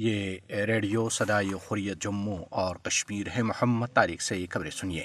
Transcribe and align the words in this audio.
یہ 0.00 0.36
ریڈیو 0.50 1.08
صدائی 1.08 1.50
خوریت 1.52 2.02
جموں 2.02 2.44
اور 2.50 2.76
کشمیر 2.76 3.26
ہے۔ 3.36 3.42
محمد 3.42 3.86
تاریخ 3.86 4.20
سے 4.20 4.36
یہ 4.36 4.46
خبریں 4.50 4.70
سنیے۔ 4.70 5.04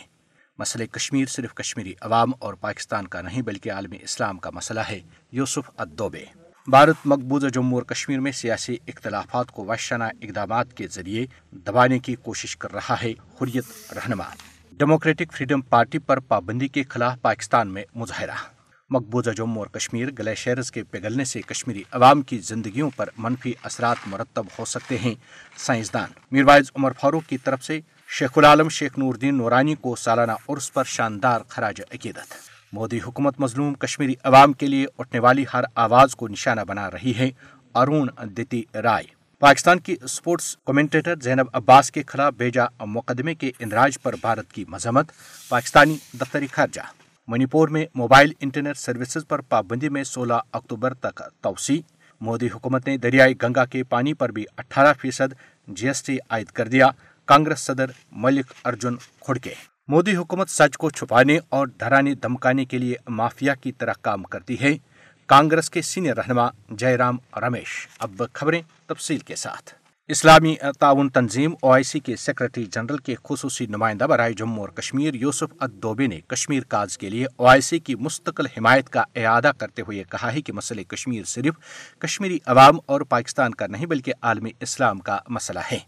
مسئلہ 0.59 0.83
کشمیر 0.85 1.25
صرف 1.25 1.53
کشمیری 1.53 1.93
عوام 2.01 2.31
اور 2.39 2.53
پاکستان 2.53 3.07
کا 3.07 3.21
نہیں 3.21 3.41
بلکہ 3.41 3.71
عالمی 3.71 3.97
اسلام 4.01 4.37
کا 4.37 4.49
مسئلہ 4.49 4.79
ہے۔ 4.79 4.99
یوسف 5.31 5.71
ادوبے 5.77 6.25
بھارت 6.67 6.95
مقبوضہ 7.05 7.47
جموں 7.47 7.77
اور 7.77 7.83
کشمیر 7.83 8.19
میں 8.19 8.31
سیاسی 8.31 8.77
اختلافات 8.87 9.51
کو 9.51 9.65
وحشانہ 9.65 10.03
اقدامات 10.03 10.73
کے 10.73 10.87
ذریعے 10.87 11.25
دبانے 11.51 11.99
کی 11.99 12.15
کوشش 12.15 12.57
کر 12.57 12.73
رہا 12.73 12.95
ہے 13.03 13.11
حریت 13.11 13.93
رہنما۔ 13.93 14.25
ڈیموکریٹک 14.71 15.33
فریڈم 15.33 15.61
پارٹی 15.61 15.99
پر 15.99 16.19
پابندی 16.19 16.67
کے 16.67 16.83
خلاف 16.89 17.21
پاکستان 17.21 17.67
میں 17.67 17.83
مظاہرہ۔ 17.95 18.52
مقبوضہ 18.93 19.29
جموں 19.29 19.57
اور 19.57 19.67
کشمیر 19.67 20.07
گلیشیئرز 20.19 20.71
کے 20.71 20.83
پگھلنے 20.83 21.25
سے 21.25 21.41
کشمیری 21.41 21.83
عوام 21.91 22.21
کی 22.21 22.37
زندگیوں 22.37 22.89
پر 22.95 23.09
منفی 23.17 23.53
اثرات 23.63 23.97
مرتب 24.07 24.45
ہو 24.59 24.65
سکتے 24.65 24.97
ہیں۔ 24.97 25.15
سائنسدان 25.57 26.09
میروائز 26.31 26.71
عمر 26.75 26.91
فاروق 27.01 27.23
کی 27.27 27.37
طرف 27.37 27.63
سے 27.63 27.79
شیخ 28.07 28.31
العالم 28.35 28.69
شیخ 28.69 28.97
نور 28.97 29.13
الدین 29.13 29.37
نورانی 29.37 29.75
کو 29.75 29.95
سالانہ 29.95 30.31
عرس 30.49 30.73
پر 30.73 30.83
شاندار 30.83 31.41
خراج 31.47 31.81
عقیدت۔ 31.81 32.33
مودی 32.73 32.99
حکومت 33.07 33.39
مظلوم 33.39 33.73
کشمیری 33.73 34.15
عوام 34.23 34.53
کے 34.53 34.67
لیے 34.67 34.85
اٹھنے 34.97 35.19
والی 35.19 35.45
ہر 35.53 35.63
آواز 35.75 36.15
کو 36.15 36.27
نشانہ 36.27 36.61
بنا 36.61 36.91
رہی 36.91 37.13
ہے۔ 37.17 37.29
ارون 37.75 38.07
دتی 38.19 38.63
رائے۔ 38.73 39.05
پاکستان 39.39 39.79
کی 39.79 39.95
اسپورٹس 40.03 40.57
کمنٹیٹر 40.65 41.15
زینب 41.23 41.45
عباس 41.53 41.91
کے 41.91 42.03
خلاف 42.07 42.33
بیجا 42.33 42.65
مقدمے 42.79 43.35
کے 43.35 43.51
اندراج 43.59 44.01
پر 44.01 44.15
بھارت 44.21 44.51
کی 44.51 44.65
مذمت۔ 44.67 45.11
پاکستانی 45.49 45.97
دفتری 46.13 46.47
خارجہ۔ 46.47 47.02
منی 47.27 47.45
پور 47.45 47.67
میں 47.67 47.85
موبائل 47.95 48.31
انٹرنیٹ 48.39 48.77
سروسز 48.77 49.27
پر 49.27 49.41
پابندی 49.41 49.89
میں 49.89 50.03
سولہ 50.03 50.33
اکتوبر 50.51 50.93
تک 50.93 51.21
توسیع۔ 51.41 51.81
مودی 52.21 52.47
حکومت 52.47 52.87
نے 52.87 52.97
دریائے 52.97 53.33
گنگا 53.43 53.65
کے 53.65 53.83
پانی 53.83 54.13
پر 54.13 54.29
بھی 54.29 54.45
اٹھارہ 54.57 54.93
فیصد 55.01 55.33
جی 55.67 55.87
ایس 55.87 56.03
ٹی 56.03 56.17
عائد 56.29 56.47
کر 56.47 56.67
دیا۔ 56.67 56.87
کانگریس 57.25 57.59
صدر 57.59 57.85
ملک 58.11 58.53
ارجن 58.65 58.95
کھڑکے 59.19 59.53
مودی 59.87 60.15
حکومت 60.15 60.49
سچ 60.49 60.77
کو 60.77 60.89
چھپانے 60.89 61.39
اور 61.49 61.67
ڈرانے 61.77 62.13
دمکانے 62.13 62.65
کے 62.65 62.77
لیے 62.77 62.95
مافیا 63.07 63.55
کی 63.55 63.71
طرح 63.71 63.93
کام 64.01 64.23
کرتی 64.23 64.61
ہے۔ 64.61 64.77
کانگریس 65.25 65.69
کے 65.69 65.81
سینئر 65.81 66.15
رہنما 66.17 66.47
جے 66.69 66.97
رام 66.97 67.17
رمیش۔ 67.35 67.87
اب 67.99 68.23
خبریں 68.33 68.61
تفصیل 68.87 69.17
کے 69.17 69.35
ساتھ۔ 69.35 69.82
اسلامی 70.07 70.55
تعاون 70.79 71.09
تنظیم 71.09 71.53
او 71.61 71.71
آئی 71.71 71.83
سی 71.83 71.99
کے 71.99 72.15
سیکرٹری 72.15 72.65
جنرل 72.65 72.97
کے 72.97 73.15
خصوصی 73.23 73.65
نمائندہ 73.65 74.03
برائے 74.03 74.33
جموں 74.33 74.59
اور 74.59 74.69
کشمیر 74.69 75.13
یوسف 75.13 75.53
ادوبے 75.59 76.07
نے 76.07 76.19
کشمیر 76.27 76.63
کاز 76.63 76.97
کے 76.97 77.09
لیے 77.09 77.25
او 77.35 77.45
آئی 77.45 77.61
سی 77.61 77.79
کی 77.79 77.95
مستقل 77.95 78.45
حمایت 78.45 78.89
کا 78.89 79.03
اعادہ 79.15 79.51
کرتے 79.57 79.81
ہوئے 79.81 80.03
کہا 80.03 80.33
ہے 80.33 80.41
کہ 80.41 80.53
مسئلہ 80.53 80.81
کشمیر 80.81 81.23
صرف 81.23 81.53
کشمیری 81.99 82.39
عوام 82.45 82.77
اور 82.85 83.01
پاکستان 83.01 83.53
کا 83.53 83.67
نہیں 83.67 83.85
بلکہ 83.85 84.13
عالمی 84.21 84.49
اسلام 84.59 84.99
کا 84.99 85.17
مسئلہ 85.29 85.59
ہے۔ 85.71 85.79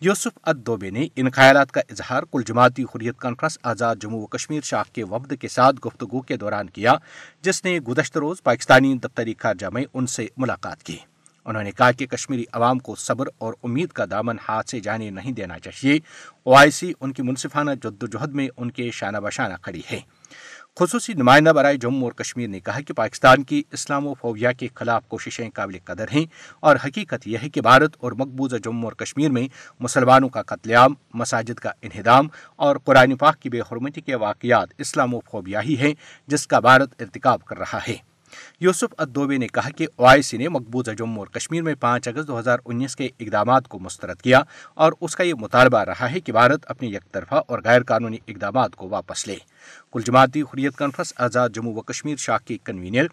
یوسف 0.00 0.38
ادوبے 0.42 0.90
نے 0.90 1.06
ان 1.16 1.30
خیالات 1.30 1.72
کا 1.72 1.80
اظہار 1.90 2.22
کل 2.22 2.42
جماعتی 2.46 2.82
حریت 2.82 3.18
کانفرنس 3.18 3.58
آزاد 3.62 3.96
جموں 4.00 4.22
و 4.22 4.26
کشمیر 4.26 4.60
شاخ 4.60 4.86
کے 4.86 5.04
وفد 5.04 5.32
کے 5.40 5.48
ساتھ 5.48 5.76
گفتگو 5.86 6.20
کے 6.20 6.36
دوران 6.36 6.70
کیا، 6.70 6.92
جس 7.42 7.64
نے 7.64 7.80
گزشتہ 7.80 8.18
روز 8.18 8.42
پاکستانی 8.42 8.94
دفتری 8.94 9.34
خارجہ 9.38 9.66
میں 9.66 9.84
ان 9.94 10.06
سے 10.06 10.26
ملاقات 10.36 10.82
کی۔ 10.82 10.96
انہوں 11.46 11.62
نے 11.62 11.70
کہا 11.70 11.92
کہ 11.92 12.06
کشمیری 12.06 12.44
عوام 12.52 12.78
کو 12.78 12.94
صبر 12.94 13.26
اور 13.38 13.54
امید 13.62 13.88
کا 13.88 14.04
دامن 14.10 14.36
ہاتھ 14.48 14.70
سے 14.70 14.80
جانے 14.80 15.10
نہیں 15.10 15.32
دینا 15.32 15.58
چاہیے۔ 15.58 15.98
او 16.42 16.54
آئی 16.54 16.70
سی 16.70 16.92
ان 17.00 17.12
کی 17.12 17.22
منصفانہ 17.22 17.70
جد 17.82 18.02
و 18.02 18.06
جہد 18.06 18.34
میں 18.34 18.48
ان 18.56 18.70
کے 18.70 18.90
شانہ 18.90 19.18
بشانہ 19.18 19.54
کھڑی 19.62 19.82
ہے۔ 19.92 20.00
خصوصی 20.80 21.12
نمائندہ 21.12 21.50
برائے 21.50 21.76
جموں 21.76 22.02
اور 22.02 22.12
کشمیر 22.12 22.48
نے 22.48 22.60
کہا 22.60 22.80
کہ 22.80 22.94
پاکستان 22.94 23.42
کی 23.42 23.62
اسلام 23.72 24.06
و 24.06 24.14
فوبیا 24.14 24.52
کے 24.52 24.68
خلاف 24.74 25.06
کوششیں 25.08 25.50
قابل 25.50 25.78
قدر 25.84 26.04
ہیں 26.14 26.24
اور 26.60 26.76
حقیقت 26.84 27.28
یہ 27.28 27.38
ہے 27.42 27.48
کہ 27.48 27.60
بھارت 27.60 27.96
اور 28.00 28.12
مقبوضہ 28.12 28.56
جموں 28.56 28.84
اور 28.84 28.92
کشمیر 28.92 29.30
میں 29.30 29.48
مسلمانوں 29.80 30.28
کا 30.28 30.42
قتل 30.42 30.70
عام، 30.70 30.94
مساجد 31.14 31.54
کا 31.54 31.70
انہدام 31.82 32.28
اور 32.56 32.76
قرآن 32.84 33.16
پاک 33.16 33.40
کی 33.40 33.48
بے 33.48 33.60
حرمتی 33.60 34.00
کے 34.00 34.14
واقعات 34.14 34.68
اسلام 34.78 35.14
و 35.14 35.20
فوبیا 35.30 35.62
ہی 35.62 35.76
ہیں 35.76 35.94
جس 36.26 36.46
کا 36.46 36.58
بھارت 36.58 37.02
ارتکاب 37.02 37.44
کر 37.44 37.58
رہا 37.58 37.78
ہے۔ 37.88 38.11
یوسف 38.60 38.94
ادوبے 38.98 39.36
نے 39.36 39.46
کہا 39.46 39.70
کہ 39.70 39.86
او 39.96 40.04
آئی 40.04 40.22
سی 40.22 40.36
نے 40.36 40.48
مقبوضہ 40.48 40.90
جموں 40.90 41.18
اور 41.18 41.26
کشمیر 41.26 41.62
میں 41.62 41.74
پانچ 41.74 42.08
اگست 42.08 42.28
دو 42.28 42.38
ہزار 42.38 42.58
انیس 42.64 42.96
کے 42.96 43.08
اقدامات 43.20 43.68
کو 43.68 43.78
مسترد 43.78 44.20
کیا 44.20 44.40
اور 44.74 44.92
اس 45.00 45.16
کا 45.16 45.24
یہ 45.24 45.34
مطالبہ 45.34 45.78
رہا 45.78 46.10
ہے 46.10 46.20
کہ 46.20 46.32
بھارت 46.32 46.60
اپنی 46.68 46.94
یک 46.94 47.12
طرفہ 47.12 47.34
اور 47.34 47.58
غیر 47.64 47.82
قانونی 47.82 48.18
اقدامات 48.28 48.76
کو 48.76 48.88
واپس 48.88 49.26
لے۔ 49.26 49.36
کل 49.92 50.02
جماعتی 50.02 50.42
حریت 50.42 50.76
کانفرنس 50.76 51.12
آزاد 51.16 51.48
جموں 51.54 51.74
و 51.74 51.80
کشمیر 51.80 52.16
شاخ 52.16 52.44
کی 52.44 52.58
کنوینر 52.64 53.06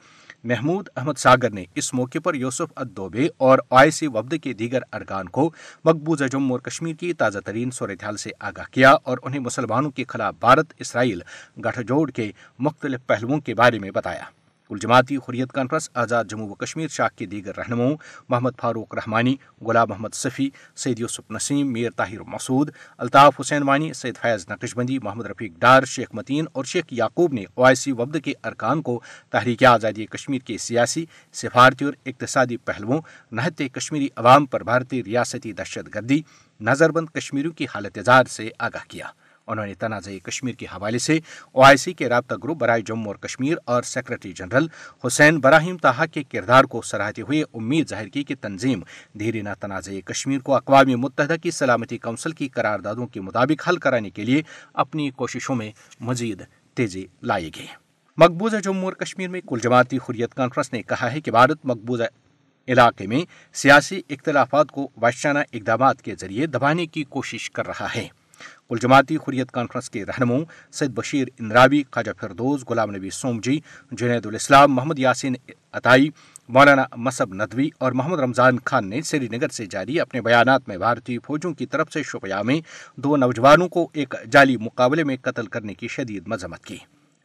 محمود 0.43 0.89
احمد 0.95 1.13
ساگر 1.17 1.49
نے 1.49 1.65
اس 1.75 1.93
موقع 1.93 2.17
پر 2.23 2.33
یوسف 2.33 2.73
ادوبے 2.75 3.27
اور 3.37 3.59
او 3.69 3.77
آئی 3.77 3.91
سی 3.91 4.07
وفد 4.07 4.33
کے 4.43 4.53
دیگر 4.53 4.79
ارکان 4.93 5.29
کو 5.29 5.51
مقبوضہ 5.85 6.23
جموں 6.23 6.51
اور 6.51 6.59
کشمیر 6.59 6.95
کی 6.95 7.13
تازہ 7.13 7.39
ترین 7.39 7.71
صورتحال 7.71 8.17
سے 8.17 8.29
آگاہ 8.39 8.65
کیا 8.71 8.91
اور 8.91 9.17
انہیں 9.23 9.39
مسلمانوں 9.39 9.91
کے 9.91 10.03
خلاف 10.07 10.35
بھارت 10.39 10.73
اسرائیل 10.79 11.21
گٹھ 11.65 11.79
جوڑ 11.79 12.11
کے 12.11 12.31
مختلف 12.59 12.99
پہلوؤں 13.07 13.39
کے 13.39 13.53
بارے 13.53 13.79
میں 13.79 13.91
بتایا۔ 13.91 14.23
کل 14.69 14.77
جماعتی 14.77 15.15
حریت 15.17 15.51
کانفرنس، 15.51 15.89
آزاد 15.93 16.25
جموں 16.29 16.49
و 16.49 16.53
کشمیر، 16.53 16.87
شاخ 16.87 17.11
کے 17.15 17.25
دیگر 17.25 17.55
رہنماؤں، 17.57 17.95
محمد 18.29 18.49
فاروق 18.61 18.95
رحمانی، 18.95 19.35
غلام 19.61 19.89
محمد 19.89 20.13
صفی، 20.13 20.49
سید 20.75 20.99
یوسف 20.99 21.31
نسیم، 21.31 21.71
میر 21.71 21.89
طاہر 21.89 22.19
مسعود، 22.27 22.69
الطاف 22.97 23.39
حسین 23.39 23.63
وانی، 23.63 23.93
سید 23.93 24.17
فیض 24.21 24.45
نقش 24.49 24.75
بندی، 24.75 24.99
محمد 24.99 25.25
رفیق 25.25 25.51
ڈار، 25.59 25.83
شیخ 25.83 26.07
متین 26.13 26.45
اور 26.51 26.63
شیخ 26.63 26.83
یعقوب 26.91 27.33
نے 27.33 27.45
او 27.53 27.63
آئی 27.63 27.75
سی 27.75 27.91
وفد 27.91 28.17
کے 28.23 28.33
ارکان 28.43 28.81
کو 28.81 28.99
تحریک 29.29 29.63
آزادی 29.63 30.05
کشمیر 30.05 30.39
کے 30.39 30.57
سیاسی، 30.57 31.05
سفارتی 31.33 31.85
اور 31.85 31.93
اقتصادی 32.05 32.57
پہلوؤں، 32.57 33.01
نہت 33.31 33.61
کشمیری 33.73 34.09
عوام 34.15 34.45
پر 34.45 34.63
بھارتی 34.63 35.03
ریاستی 35.03 35.51
دہشت 35.51 35.95
گردی 35.95 36.21
نظر 36.61 36.91
بند 36.91 37.09
کشمیریوں 37.09 37.53
کی 37.53 37.65
حالت 37.65 37.97
اظہار 37.97 38.25
سے 38.25 38.49
آگاہ 38.59 38.85
کیا۔ 38.87 39.05
انہوں 39.49 39.65
نے 39.65 39.73
تنازع 39.73 40.11
کشمیر 40.23 40.53
کے 40.53 40.65
حوالے 40.65 40.99
سے 40.99 41.19
او 41.51 41.61
آئی 41.61 41.77
سی 41.77 41.93
کے 41.93 42.09
رابطہ 42.09 42.35
گروپ 42.43 42.57
برائے 42.57 42.81
جموں 42.81 43.07
اور 43.07 43.15
کشمیر 43.15 43.57
اور 43.65 43.83
سیکرٹری 43.83 44.31
جنرل 44.31 44.67
حسین 45.07 45.39
براہیم 45.39 45.77
تاہا 45.77 46.05
کے 46.05 46.23
کردار 46.23 46.63
کو 46.63 46.81
سراہتے 46.81 47.21
ہوئے 47.21 47.43
امید 47.53 47.89
ظاہر 47.89 48.07
کی 48.07 48.23
کہ 48.23 48.35
تنظیم 48.41 48.81
دھیرے 49.19 49.41
تنازع 49.59 49.99
کشمیر 50.05 50.39
کو 50.39 50.55
اقوام 50.55 50.87
متحدہ 50.87 51.35
کی 51.43 51.51
سلامتی 51.51 51.97
کونسل 51.97 52.31
کی 52.31 52.47
قراردادوں 52.47 53.07
کے 53.07 53.21
مطابق 53.21 53.69
حل 53.69 53.77
کرانے 53.77 54.09
کے 54.09 54.25
لیے 54.25 54.41
اپنی 54.73 55.09
کوششوں 55.09 55.55
میں 55.55 55.71
مزید 55.99 56.41
تیزی 56.73 57.05
لائے 57.21 57.49
گی۔ 57.55 57.65
مقبوضہ 58.17 58.57
جموں 58.57 58.83
اور 58.83 58.93
کشمیر 58.93 59.29
میں 59.29 59.41
کل 59.41 59.59
جماعتی 59.63 59.97
حریت 59.97 60.33
کانفرنس 60.33 60.73
نے 60.73 60.81
کہا 60.81 61.11
ہے 61.11 61.21
کہ 61.21 61.31
بھارت 61.31 61.57
مقبوضہ 61.63 62.03
علاقے 62.67 63.07
میں 63.07 63.21
سیاسی 63.53 64.01
اختلافات 64.09 64.71
کو 64.71 64.89
وحشانہ 65.01 65.39
اقدامات 65.53 66.01
کے 66.01 66.15
ذریعے 66.19 66.45
دبانے 66.45 66.85
کی 66.85 67.03
کوشش 67.03 67.51
کر 67.51 67.67
رہا 67.67 67.87
ہے۔ 67.95 68.07
کل 68.69 68.77
جماعتی 68.77 69.15
حریت 69.15 69.51
کانفرنس 69.51 69.89
کے 69.89 70.05
رہنماؤں 70.05 70.45
سید 70.71 70.91
بشیر 70.91 71.27
اندراوی 71.39 71.83
خواجہ 71.91 72.11
فردوز 72.19 72.63
غلام 72.69 72.95
نبی 72.95 73.09
سومجی، 73.09 73.59
جنید 73.91 74.25
الاسلام، 74.25 74.75
محمد 74.75 74.99
یاسین 74.99 75.35
عطائی، 75.73 76.09
مولانا 76.49 76.85
مصب 76.95 77.33
ندوی 77.33 77.69
اور 77.77 77.91
محمد 77.91 78.19
رمضان 78.19 78.57
خان 78.65 78.89
نے 78.89 79.01
سری 79.01 79.27
نگر 79.27 79.49
سے 79.49 79.65
جاری 79.65 79.99
اپنے 79.99 80.21
بیانات 80.21 80.67
میں 80.67 80.77
بھارتی 80.77 81.17
فوجوں 81.19 81.53
کی 81.53 81.65
طرف 81.65 81.91
سے 81.93 82.03
شوپیہ 82.03 82.41
میں 82.45 82.61
دو 82.95 83.15
نوجوانوں 83.15 83.67
کو 83.67 83.87
ایک 83.93 84.15
جعلی 84.31 84.57
مقابلے 84.57 85.03
میں 85.03 85.17
قتل 85.21 85.47
کرنے 85.47 85.73
کی 85.73 85.87
شدید 85.87 86.27
مذمت 86.27 86.65
کی۔ 86.65 86.77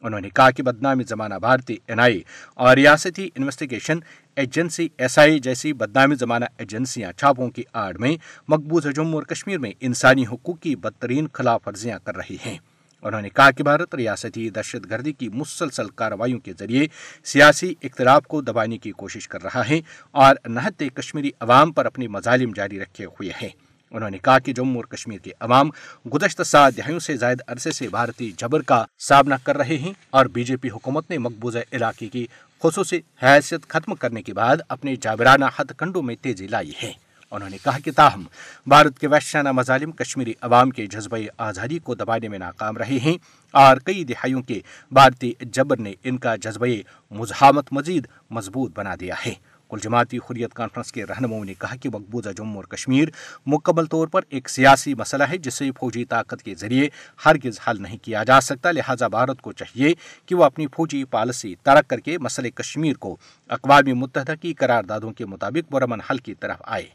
انہوں 0.05 0.21
نے 0.21 0.29
کہا 0.29 0.51
کہ 0.51 0.63
بدنامی 0.63 1.03
زمانہ 1.03 1.35
بھارتی 1.35 1.77
این 1.87 1.99
آئی 1.99 2.21
اور 2.53 2.75
ریاستی 2.75 3.29
انویسٹیگیشن 3.35 3.99
ایجنسی 4.35 4.89
ایس 4.97 5.19
آئی 5.19 5.39
جیسی 5.39 5.73
بدنامی 5.73 6.15
زمانہ 6.15 6.45
ایجنسیاں 6.57 7.11
چھاپوں 7.11 7.49
کی 7.49 7.63
آڑ 7.73 7.97
میں 7.97 8.17
مقبوضہ 8.47 8.89
جموں 8.89 9.13
اور 9.13 9.23
کشمیر 9.23 9.57
میں 9.57 9.71
انسانی 9.79 10.25
حقوق 10.25 10.59
کی 10.59 10.75
بدترین 10.75 11.27
خلاف 11.33 11.67
ورزیاں 11.67 11.99
کر 12.03 12.15
رہی 12.15 12.37
ہیں۔ 12.45 12.57
انہوں 13.03 13.21
نے 13.21 13.29
کہا 13.29 13.51
کہ 13.51 13.63
بھارت 13.63 13.95
ریاستی 13.95 14.49
دہشت 14.49 14.89
گردی 14.89 15.11
کی 15.11 15.29
مسلسل 15.29 15.89
کارروائیوں 15.89 16.39
کے 16.39 16.53
ذریعے 16.59 16.87
سیاسی 17.23 17.73
اختلاف 17.83 18.27
کو 18.27 18.41
دبانے 18.41 18.77
کی 18.77 18.91
کوشش 18.91 19.27
کر 19.27 19.43
رہا 19.43 19.69
ہے 19.69 19.79
اور 20.11 20.35
نہت 20.45 20.83
کشمیری 20.93 21.31
عوام 21.39 21.71
پر 21.71 21.85
اپنی 21.85 22.07
مظالم 22.07 22.51
جاری 22.55 22.79
رکھے 22.79 23.05
ہوئے 23.05 23.31
ہیں۔ 23.41 23.49
انہوں 23.91 24.09
نے 24.09 24.17
کہا 24.17 24.39
کہ 24.39 24.53
جموں 24.53 24.75
اور 24.75 24.83
کشمیر 24.83 25.17
کے 25.17 25.31
عوام 25.39 25.69
گزشتہ 26.13 26.43
سات 26.43 26.77
دہائیوں 26.77 26.99
سے 26.99 27.17
زائد 27.17 27.41
عرصے 27.47 27.71
سے 27.71 27.87
بھارتی 27.87 28.31
جبر 28.37 28.61
کا 28.61 28.85
سامنا 28.99 29.37
کر 29.43 29.57
رہے 29.57 29.77
ہیں 29.77 29.93
اور 30.09 30.25
بی 30.25 30.43
جے 30.43 30.57
پی 30.57 30.69
حکومت 30.69 31.09
نے 31.09 31.17
مقبوضہ 31.17 31.59
علاقے 31.73 32.07
کی 32.07 32.27
خصوصی 32.63 32.99
حیثیت 33.23 33.67
ختم 33.67 33.95
کرنے 33.95 34.21
کے 34.21 34.33
بعد 34.33 34.57
اپنے 34.69 34.95
جابرانہ 34.95 35.45
ہتھ 35.59 35.73
کنڈوں 35.77 36.01
میں 36.01 36.15
تیزی 36.21 36.47
لائی 36.47 36.71
ہے۔ 36.83 36.93
انہوں 37.31 37.49
نے 37.49 37.57
کہا 37.63 37.77
کہ 37.79 37.91
تاہم، 37.91 38.23
بھارت 38.67 38.99
کے 38.99 39.07
وحشانہ 39.07 39.51
مظالم 39.51 39.91
کشمیری 39.91 40.33
عوام 40.41 40.69
کے 40.69 40.87
جذبہ 40.87 41.17
آزادی 41.37 41.79
کو 41.79 41.95
دبانے 41.95 42.27
میں 42.27 42.39
ناکام 42.39 42.77
رہے 42.77 42.97
ہیں 42.97 43.17
اور 43.51 43.77
کئی 43.77 44.03
دہائیوں 44.03 44.41
کے 44.41 44.59
بھارتی 44.91 45.31
جبر 45.41 45.77
نے 45.77 45.93
ان 46.03 46.17
کا 46.17 46.35
جذبہ 46.35 46.67
مزاحمت 47.11 47.73
مزید 47.73 48.07
مضبوط 48.29 48.71
بنا 48.77 48.95
دیا 48.99 49.15
ہے۔ 49.25 49.33
کل 49.69 49.79
جماعتی 49.81 50.17
حریت 50.17 50.53
کانفرنس 50.53 50.91
کے 50.91 51.05
رہنماؤں 51.05 51.45
نے 51.45 51.53
کہا 51.53 51.75
کہ 51.75 51.89
مقبوضہ 51.89 52.29
جموں 52.29 52.55
اور 52.55 52.63
کشمیر 52.63 53.07
مکمل 53.45 53.85
طور 53.85 54.07
پر 54.07 54.21
ایک 54.29 54.49
سیاسی 54.49 54.93
مسئلہ 54.93 55.23
ہے 55.23 55.37
جسے 55.37 55.71
فوجی 55.71 56.05
طاقت 56.05 56.43
کے 56.43 56.55
ذریعے 56.55 56.89
ہرگز 57.25 57.59
حل 57.67 57.81
نہیں 57.81 57.97
کیا 57.97 58.23
جا 58.23 58.41
سکتا۔ 58.41 58.71
لہذا 58.71 59.07
بھارت 59.07 59.41
کو 59.41 59.51
چاہیے 59.51 59.93
کہ 60.25 60.35
وہ 60.35 60.43
اپنی 60.43 60.67
فوجی 60.67 61.03
پالیسی 61.03 61.55
ترک 61.63 61.89
کر 61.89 61.99
کے 61.99 62.17
مسئلہ 62.17 62.47
کشمیر 62.47 62.93
کو 62.93 63.17
اقوام 63.49 63.95
متحدہ 63.95 64.33
کی 64.41 64.53
قراردادوں 64.53 65.11
کے 65.11 65.25
مطابق 65.25 65.71
برمن 65.71 66.01
حل 66.01 66.17
کی 66.17 66.35
طرف 66.35 66.61
آئے۔ 66.65 66.85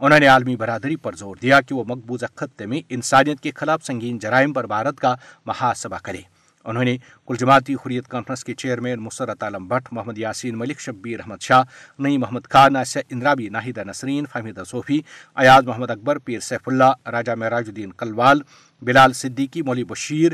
انہوں 0.00 0.20
نے 0.20 0.26
عالمی 0.26 0.56
برادری 0.56 0.96
پر 0.96 1.16
زور 1.16 1.36
دیا 1.42 1.60
کہ 1.60 1.74
وہ 1.74 1.84
مقبوضہ 1.84 2.26
خطے 2.34 2.66
میں 2.66 2.80
انسانیت 2.88 3.40
کے 3.40 3.50
خلاف 3.54 3.84
سنگین 3.84 4.18
جرائم 4.18 4.52
پر 4.52 4.66
بھارت 4.66 5.00
کا 5.00 5.14
محاسبہ 5.46 5.96
کرے۔ 6.02 6.35
انہوں 6.66 6.84
نے 6.84 6.96
کل 7.26 7.36
جماعتی 7.36 7.74
حریت 7.74 8.08
کانفرنس 8.08 8.44
کے 8.44 8.54
چیئرمین 8.54 8.98
مسرت 8.98 9.42
عالم 9.42 9.68
بٹ، 9.68 9.92
محمد 9.92 10.18
یاسین 10.18 10.58
ملک، 10.58 10.80
شبیر 10.80 11.20
احمد 11.20 11.40
شاہ 11.40 11.62
نئی 11.98 12.18
محمد 12.18 12.50
خان 12.50 12.72
ناسیہ 12.72 13.02
اندرابی، 13.10 13.48
ناہیدہ 13.48 13.84
نسرین، 13.86 14.26
فہمیدہ 14.32 14.64
صوفی، 14.64 15.00
ایاز 15.34 15.66
محمد 15.66 15.90
اکبر، 15.90 16.18
پیر 16.18 16.40
سیف 16.40 16.68
اللہ، 16.68 17.08
راجہ 17.08 17.32
معراج 17.32 17.68
الدین 17.68 17.92
کلوال، 17.92 18.40
بلال 18.82 19.12
صدیقی 19.12 19.62
مولی 19.62 19.84
بشیر 19.84 20.32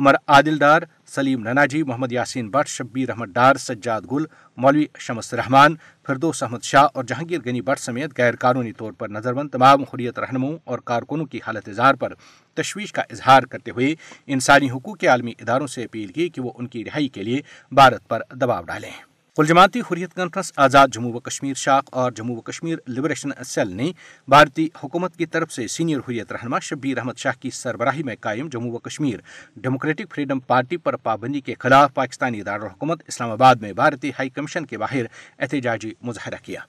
عمر 0.00 0.14
عادل 0.28 0.58
ڈار 0.58 0.82
سلیم 1.06 1.42
نناجی، 1.42 1.82
محمد 1.82 2.12
یاسین 2.12 2.48
بٹ، 2.50 2.68
شبیر 2.68 3.10
احمد 3.10 3.32
ڈار، 3.32 3.56
سجاد 3.56 4.02
گل، 4.12 4.24
مولوی 4.56 4.86
شمس 4.98 5.34
رحمان 5.34 5.74
فردوس 6.06 6.42
احمد 6.42 6.62
شاہ 6.62 6.86
اور 6.94 7.04
جہانگیر 7.04 7.38
گنی 7.46 7.60
بٹ 7.60 7.80
سمیت 7.80 8.18
غیر 8.18 8.36
قانونی 8.36 8.72
طور 8.72 8.92
پر 8.92 9.08
نظر 9.08 9.34
بند 9.34 9.50
تمام 9.50 9.82
حریت 9.82 10.18
رہنماؤں 10.18 10.58
اور 10.64 10.78
کارکنوں 10.78 11.26
کی 11.26 11.40
حالت 11.46 11.68
اظہار 11.68 11.94
پر 11.94 12.14
تشویش 12.54 12.92
کا 12.92 13.02
اظہار 13.10 13.42
کرتے 13.42 13.70
ہوئے 13.70 13.94
انسانی 14.26 14.70
حقوق 14.70 14.98
کے 14.98 15.06
عالمی 15.06 15.32
اداروں 15.40 15.66
سے 15.66 15.84
اپیل 15.84 16.08
کی 16.08 16.28
کہ 16.28 16.42
وہ 16.42 16.52
ان 16.54 16.66
کی 16.66 16.84
رہائی 16.84 17.08
کے 17.08 17.22
لیے 17.22 17.40
بھارت 17.72 18.08
پر 18.08 18.22
دباؤ 18.32 18.62
ڈالیں۔ 18.62 19.09
جماعتی 19.46 19.80
حریت 19.80 20.14
کانفرنس 20.14 20.52
آزاد 20.56 20.88
جموں 20.88 21.12
و 21.12 21.18
کشمیر 21.20 21.54
شاخ 21.54 21.88
اور 21.90 22.12
جموں 22.12 22.36
و 22.36 22.40
کشمیر 22.40 22.78
لبریشن 22.88 23.30
سیل 23.44 23.74
نے 23.76 23.90
بھارتی 24.28 24.66
حکومت 24.84 25.16
کی 25.16 25.26
طرف 25.26 25.52
سے 25.52 25.66
سینئر 25.68 25.98
حریت 25.98 26.32
رہنما 26.32 26.58
شبیر 26.58 26.98
احمد 26.98 27.18
شاہ 27.18 27.40
کی 27.40 27.50
سربراہی 27.50 28.02
میں 28.02 28.16
قائم 28.20 28.48
جموں 28.48 28.72
و 28.72 28.78
کشمیر 28.78 29.20
ڈیموکریٹک 29.56 30.14
فریڈم 30.14 30.40
پارٹی 30.40 30.76
پر 30.76 30.96
پابندی 30.96 31.40
کے 31.40 31.54
خلاف 31.58 31.94
پاکستانی 31.94 32.42
دارالحکومت 32.42 33.02
اسلام 33.08 33.30
آباد 33.30 33.54
میں 33.60 33.72
بھارتی 33.72 34.10
ہائی 34.10 34.30
کمیشن 34.30 34.66
کے 34.66 34.78
باہر 34.78 35.04
احتجاجی 35.38 35.92
مظاہرہ 36.02 36.44
کیا۔ 36.44 36.60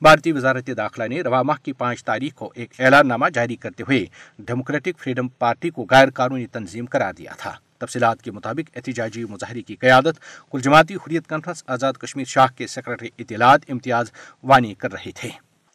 بھارتی 0.00 0.32
وزارت 0.32 0.70
داخلہ 0.76 1.08
نے 1.08 1.20
رواں 1.20 1.44
ماہ 1.44 1.64
کی 1.64 1.72
پانچ 1.72 2.04
تاریخ 2.04 2.34
کو 2.34 2.52
ایک 2.54 2.80
اعلان 2.80 3.08
نامہ 3.08 3.28
جاری 3.34 3.56
کرتے 3.56 3.82
ہوئے 3.82 4.04
ڈیموکریٹک 4.38 4.98
فریڈم 4.98 5.28
پارٹی 5.28 5.70
کو 5.70 5.86
غیر 5.90 6.10
قانونی 6.10 6.46
تنظیم 6.46 6.86
قرار 6.86 7.12
دیا 7.12 7.32
تھا۔ 7.38 7.54
تفصیلات 7.78 8.22
کے 8.22 8.30
مطابق 8.30 8.70
احتجاجی 8.76 9.24
مظاہرے 9.24 9.62
کی 9.62 9.76
قیادت 9.76 10.20
کل 10.50 10.60
جماعتی 10.60 10.94
حریت 10.94 11.26
کانفرنس 11.26 11.64
آزاد 11.66 11.92
کشمیر 11.92 12.24
شاہ 12.24 12.46
کے 12.56 12.66
سیکرٹری 12.66 13.08
اطلاعات 13.18 13.60
امتیاز 13.68 14.10
وانی 14.42 14.74
کر 14.74 14.92
رہے 14.92 15.10
تھے۔ 15.14 15.28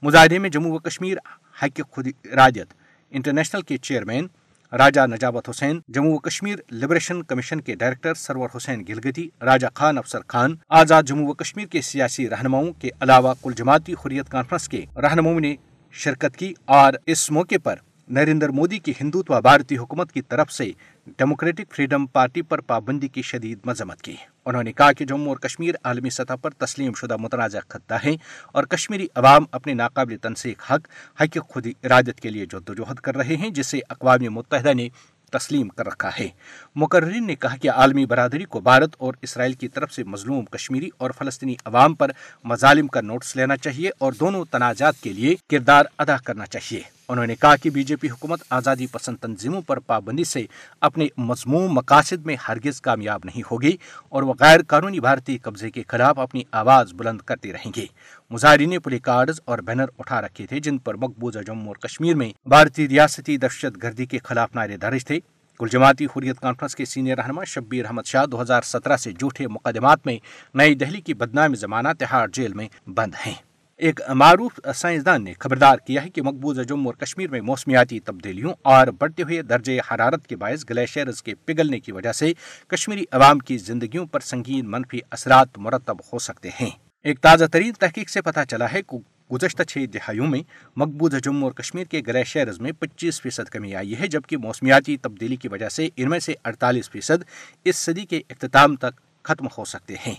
مظاہرے 0.03 0.38
میں 0.39 0.50
جموں 0.50 0.71
و 0.71 0.77
کشمیر 0.77 1.18
حق 1.63 1.81
خود 1.92 2.07
ارادیت 2.25 2.74
انٹرنیشنل 3.12 3.62
کے 3.62 3.77
چیئرمین 3.77 4.27
راجہ 4.71 5.01
نجابت 5.01 5.50
حسین، 5.50 5.80
جموں 5.88 6.13
و 6.13 6.18
کشمیر 6.18 6.56
لبریشن 6.71 7.21
کمیشن 7.24 7.62
کے 7.62 7.75
ڈائریکٹر 7.75 8.13
سرور 8.13 8.50
حسین 8.57 8.83
گلگتی، 8.89 9.27
راجہ 9.42 9.68
خان 9.74 9.97
افسر 9.97 10.19
خان، 10.27 10.56
آزاد 10.69 11.04
جموں 11.04 11.27
و 11.27 11.33
کشمیر 11.33 11.65
کے 11.65 11.81
سیاسی 11.81 12.30
رہنماؤں 12.30 12.71
کے 12.74 12.89
علاوہ 13.00 13.33
کل 13.42 13.54
جماعتی 13.54 13.94
حریت 13.94 14.30
کانفرنس 14.30 14.69
کے 14.69 14.86
رہنماؤں 14.95 15.39
نے 15.39 15.56
شرکت 15.92 16.38
کی 16.38 16.54
اور 16.65 16.94
اس 17.06 17.31
موقع 17.31 17.56
پر 17.63 17.75
نریندر 18.09 18.50
مودی 18.50 18.80
کی 18.80 18.94
ہندوتوا 19.01 19.39
بھارتی 19.39 19.77
حکومت 19.77 20.12
کی 20.12 20.21
طرف 20.21 20.51
سے 20.51 20.71
ڈیموکریٹک 21.07 21.75
فریڈم 21.75 22.06
پارٹی 22.06 22.42
پر 22.42 22.62
پابندی 22.62 23.07
کی 23.07 23.21
شدید 23.21 23.59
مذمت 23.65 24.01
کی۔ 24.01 24.15
انہوں 24.45 24.63
نے 24.63 24.74
کہا 24.74 24.92
کہ 24.92 25.06
جموں 25.06 25.27
اور 25.27 25.38
کشمیر 25.38 25.75
عالمی 25.83 26.09
سطح 26.09 26.33
پر 26.42 26.50
تسلیم 26.50 26.94
شدہ 26.94 27.18
متنازع 27.18 27.59
خطہ 27.68 27.94
ہے 28.06 28.15
اور 28.51 28.63
کشمیری 28.63 29.07
عوام 29.15 29.45
اپنے 29.51 29.74
ناقابل 29.74 30.18
تنسیق 30.18 30.71
حق 30.71 30.88
حق 31.21 31.38
خود 31.50 31.68
ارادت 31.83 32.21
کے 32.21 32.30
لیے 32.30 32.45
جدوجہد 32.45 32.95
کر 32.95 33.15
رہے 33.15 33.36
ہیں، 33.36 33.50
جسے 33.50 33.80
اقوام 33.89 34.33
متحدہ 34.33 34.74
نے 34.74 34.89
تسلیم 35.31 35.68
کر 35.68 35.86
رکھا 35.86 36.09
ہے۔ 36.19 36.27
مقررین 36.75 37.27
نے 37.27 37.36
کہا 37.36 37.56
کہ 37.56 37.71
عالمی 37.71 38.06
برادری 38.06 38.45
کو 38.45 38.59
بھارت 38.59 38.95
اور 38.97 39.13
اسرائیل 39.21 39.54
کی 39.54 39.68
طرف 39.68 39.94
سے 39.94 40.04
مظلوم 40.04 40.45
کشمیری 40.45 40.89
اور 40.97 41.12
فلسطینی 41.12 41.56
عوام 41.65 41.94
پر 41.94 42.12
مظالم 42.44 42.88
کا 42.88 43.01
نوٹس 43.01 43.36
لینا 43.36 43.57
چاہیے 43.57 43.89
اور 43.97 44.13
دونوں 44.13 44.45
تنازعات 44.51 44.95
کے 45.01 45.13
لیے 45.13 45.36
کردار 45.50 45.86
ادا 45.97 46.18
کرنا 46.18 46.45
چاہیے۔ 46.45 47.00
انہوں 47.12 47.28
نے 47.28 47.36
کہا 47.36 47.56
کہ 47.56 47.69
بی 47.69 47.84
جے 47.84 47.96
پی 47.96 48.10
حکومت 48.10 48.44
آزادی 48.50 48.88
پسند 48.88 49.18
تنظیموں 49.18 49.62
پر 49.62 49.80
پابندی 49.80 50.24
سے 50.24 50.46
اپنے 50.81 51.08
مضموم 51.18 51.74
مقاصد 51.74 52.25
میں 52.25 52.36
ہرگز 52.48 52.81
کامیاب 52.81 53.22
نہیں 53.25 53.42
ہوگی 53.52 53.78
اور 54.10 54.24
وہ 54.24 54.34
غیر 54.40 54.60
قانونی 54.68 55.00
بھارتی 55.00 55.38
قبضے 55.38 55.72
کے 55.72 55.84
خلاف 55.88 56.19
اپنی 56.19 56.44
آواز 56.52 56.94
بلند 56.94 57.22
کرتے 57.22 57.54
رہیں 57.54 57.72
گے۔ 57.75 57.86
مظاہرین 58.30 58.80
پلی 58.80 59.00
کارڈز 59.00 59.42
اور 59.46 59.60
بینر 59.60 59.86
اٹھا 60.00 60.22
رکھے 60.22 60.46
تھے 60.46 60.60
جن 60.60 60.78
پر 60.78 60.94
مقبوضہ 60.94 61.40
جموں 61.40 61.68
اور 61.68 61.75
کشمیر 61.75 62.16
میں 62.16 62.31
بھارتی 62.46 62.88
ریاستی 62.90 63.38
دہشت 63.38 63.84
گردی 63.84 64.06
کے 64.06 64.18
خلاف 64.24 64.56
نعرے 64.56 64.78
درج 64.78 65.06
تھے۔ 65.06 65.19
کل 65.60 65.68
جماعتی 65.68 66.06
حریت 66.06 66.40
کانفرنس 66.40 66.75
کے 66.75 66.86
سینئر 66.86 67.18
رہنما 67.18 67.44
شبیر 67.44 67.86
احمد 67.86 68.06
شاہ 68.06 68.25
دو 68.25 68.42
ہزار 68.42 68.62
سترہ 68.62 68.98
سے 68.98 69.12
جھوٹے 69.12 69.48
مقدمات 69.48 70.06
میں 70.06 70.18
نئی 70.54 70.75
دہلی 70.75 71.02
کی 71.02 71.14
بدنام 71.14 71.56
زمانہ 71.56 71.88
تہاڑ 72.00 72.28
جیل 72.34 72.54
میں 72.54 72.68
بند 72.88 73.14
ہیں۔ 73.25 73.50
ایک 73.81 74.01
معروف 74.10 74.60
سائنسدان 74.75 75.24
نے 75.24 75.33
خبردار 75.39 75.78
کیا 75.78 76.04
ہے 76.04 76.10
کہ 76.10 76.22
مقبوضہ 76.22 76.62
جموں 76.62 76.86
اور 76.86 76.94
کشمیر 76.94 77.30
میں 77.30 77.42
موسمیاتی 77.42 78.00
تبدیلیوں 78.00 78.54
اور 78.62 78.88
بڑھتے 78.88 79.24
ہوئے 79.24 79.42
درجے 79.42 79.80
حرارت 79.80 80.28
کے 80.28 80.36
باعث 80.36 80.66
گلیشیئرز 80.69 81.24
کے 81.24 81.36
پگھلنے 81.36 81.80
کی 81.80 81.92
وجہ 81.92 82.12
سے 82.12 82.33
کشمیری 82.68 83.06
عوام 83.12 83.39
کی 83.39 83.57
زندگیوں 83.57 84.06
پر 84.06 84.19
سنگین 84.19 84.72
منفی 84.72 85.00
اثرات 85.12 85.57
مرتب 85.57 85.98
ہو 86.13 86.19
سکتے 86.19 86.50
ہیں۔ 86.62 86.69
ایک 87.04 87.19
تازہ 87.19 87.45
ترین 87.45 87.74
تحقیق 87.74 88.10
سے 88.10 88.22
پتہ 88.22 88.39
چلا 88.50 88.72
ہے 88.74 88.81
کہ 88.81 88.98
گزشتہ 89.33 89.63
چھ 89.63 89.86
دہائیوں 89.94 90.28
میں 90.28 90.44
مقبوضہ 90.75 91.18
جموں 91.18 91.44
اور 91.44 91.51
کشمیر 91.51 91.83
کے 91.83 92.01
گلیشیئرز 92.07 92.60
میں 92.60 92.72
پچیس 92.80 93.22
فیصد 93.22 93.50
کمی 93.50 93.75
آئی 93.75 94.00
ہے، 94.00 94.07
جبکہ 94.07 94.38
موسمیاتی 94.38 94.98
تبدیلی 94.98 95.36
کی 95.36 95.48
وجہ 95.48 95.69
سے 95.69 95.89
ان 95.98 96.10
میں 96.10 96.19
سے 96.19 96.33
اڑتالیس 96.44 96.89
فیصد 96.89 97.24
اس 97.63 97.75
صدی 97.75 98.06
کے 98.06 98.22
اختتام 98.30 98.75
تک 98.75 99.01
ختم 99.24 99.48
ہو 99.57 99.66
سکتے 99.66 99.95
ہیں۔ 100.07 100.16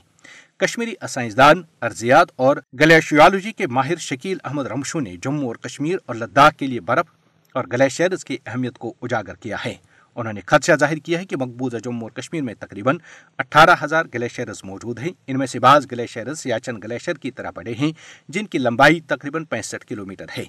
کشمیری 0.62 0.94
سائنسدان، 1.08 1.62
ارضیات 1.82 2.28
اور 2.36 2.56
گلیشیالوجی 2.80 3.52
کے 3.52 3.66
ماہر 3.66 3.96
شکیل 3.96 4.38
احمد 4.44 4.66
رمشو 4.66 5.00
نے 5.00 5.16
جموں 5.22 5.46
اور 5.46 5.56
کشمیر 5.56 5.96
اور 6.06 6.16
لداخ 6.16 6.52
کے 6.56 6.66
لیے 6.66 6.80
برف 6.80 7.06
اور 7.54 7.64
گلیشیئرز 7.72 8.24
کی 8.24 8.36
اہمیت 8.46 8.78
کو 8.78 8.94
اجاگر 9.02 9.34
کیا 9.34 9.56
ہے۔ 9.64 9.74
انہوں 10.16 10.32
نے 10.32 10.40
خدشہ 10.46 10.72
ظاہر 10.72 10.96
کیا 10.96 11.20
ہے 11.20 11.24
کہ 11.24 11.36
مقبوضہ 11.36 11.76
جموں 11.76 12.00
اور 12.00 12.10
کشمیر 12.10 12.42
میں 12.42 12.54
تقریباً 12.54 12.98
اٹھارہ 13.38 13.74
ہزار 13.82 14.04
گلیشیئرز 14.14 14.60
موجود 14.64 14.98
ہیں۔ 14.98 15.08
ان 15.26 15.38
میں 15.38 15.46
سے 15.46 15.58
بعض 15.58 15.86
گلیشیئرز 15.92 16.40
سیاچن 16.40 16.76
گلیشیئر 16.84 17.16
کی 17.16 17.30
طرح 17.30 17.50
بڑے 17.54 17.74
ہیں، 17.74 17.92
جن 18.28 18.46
کی 18.46 18.58
لمبائی 18.58 19.00
تقریباً 19.00 19.44
پینسٹھ 19.44 19.86
کلومیٹر 19.86 20.26
ہے۔ 20.38 20.44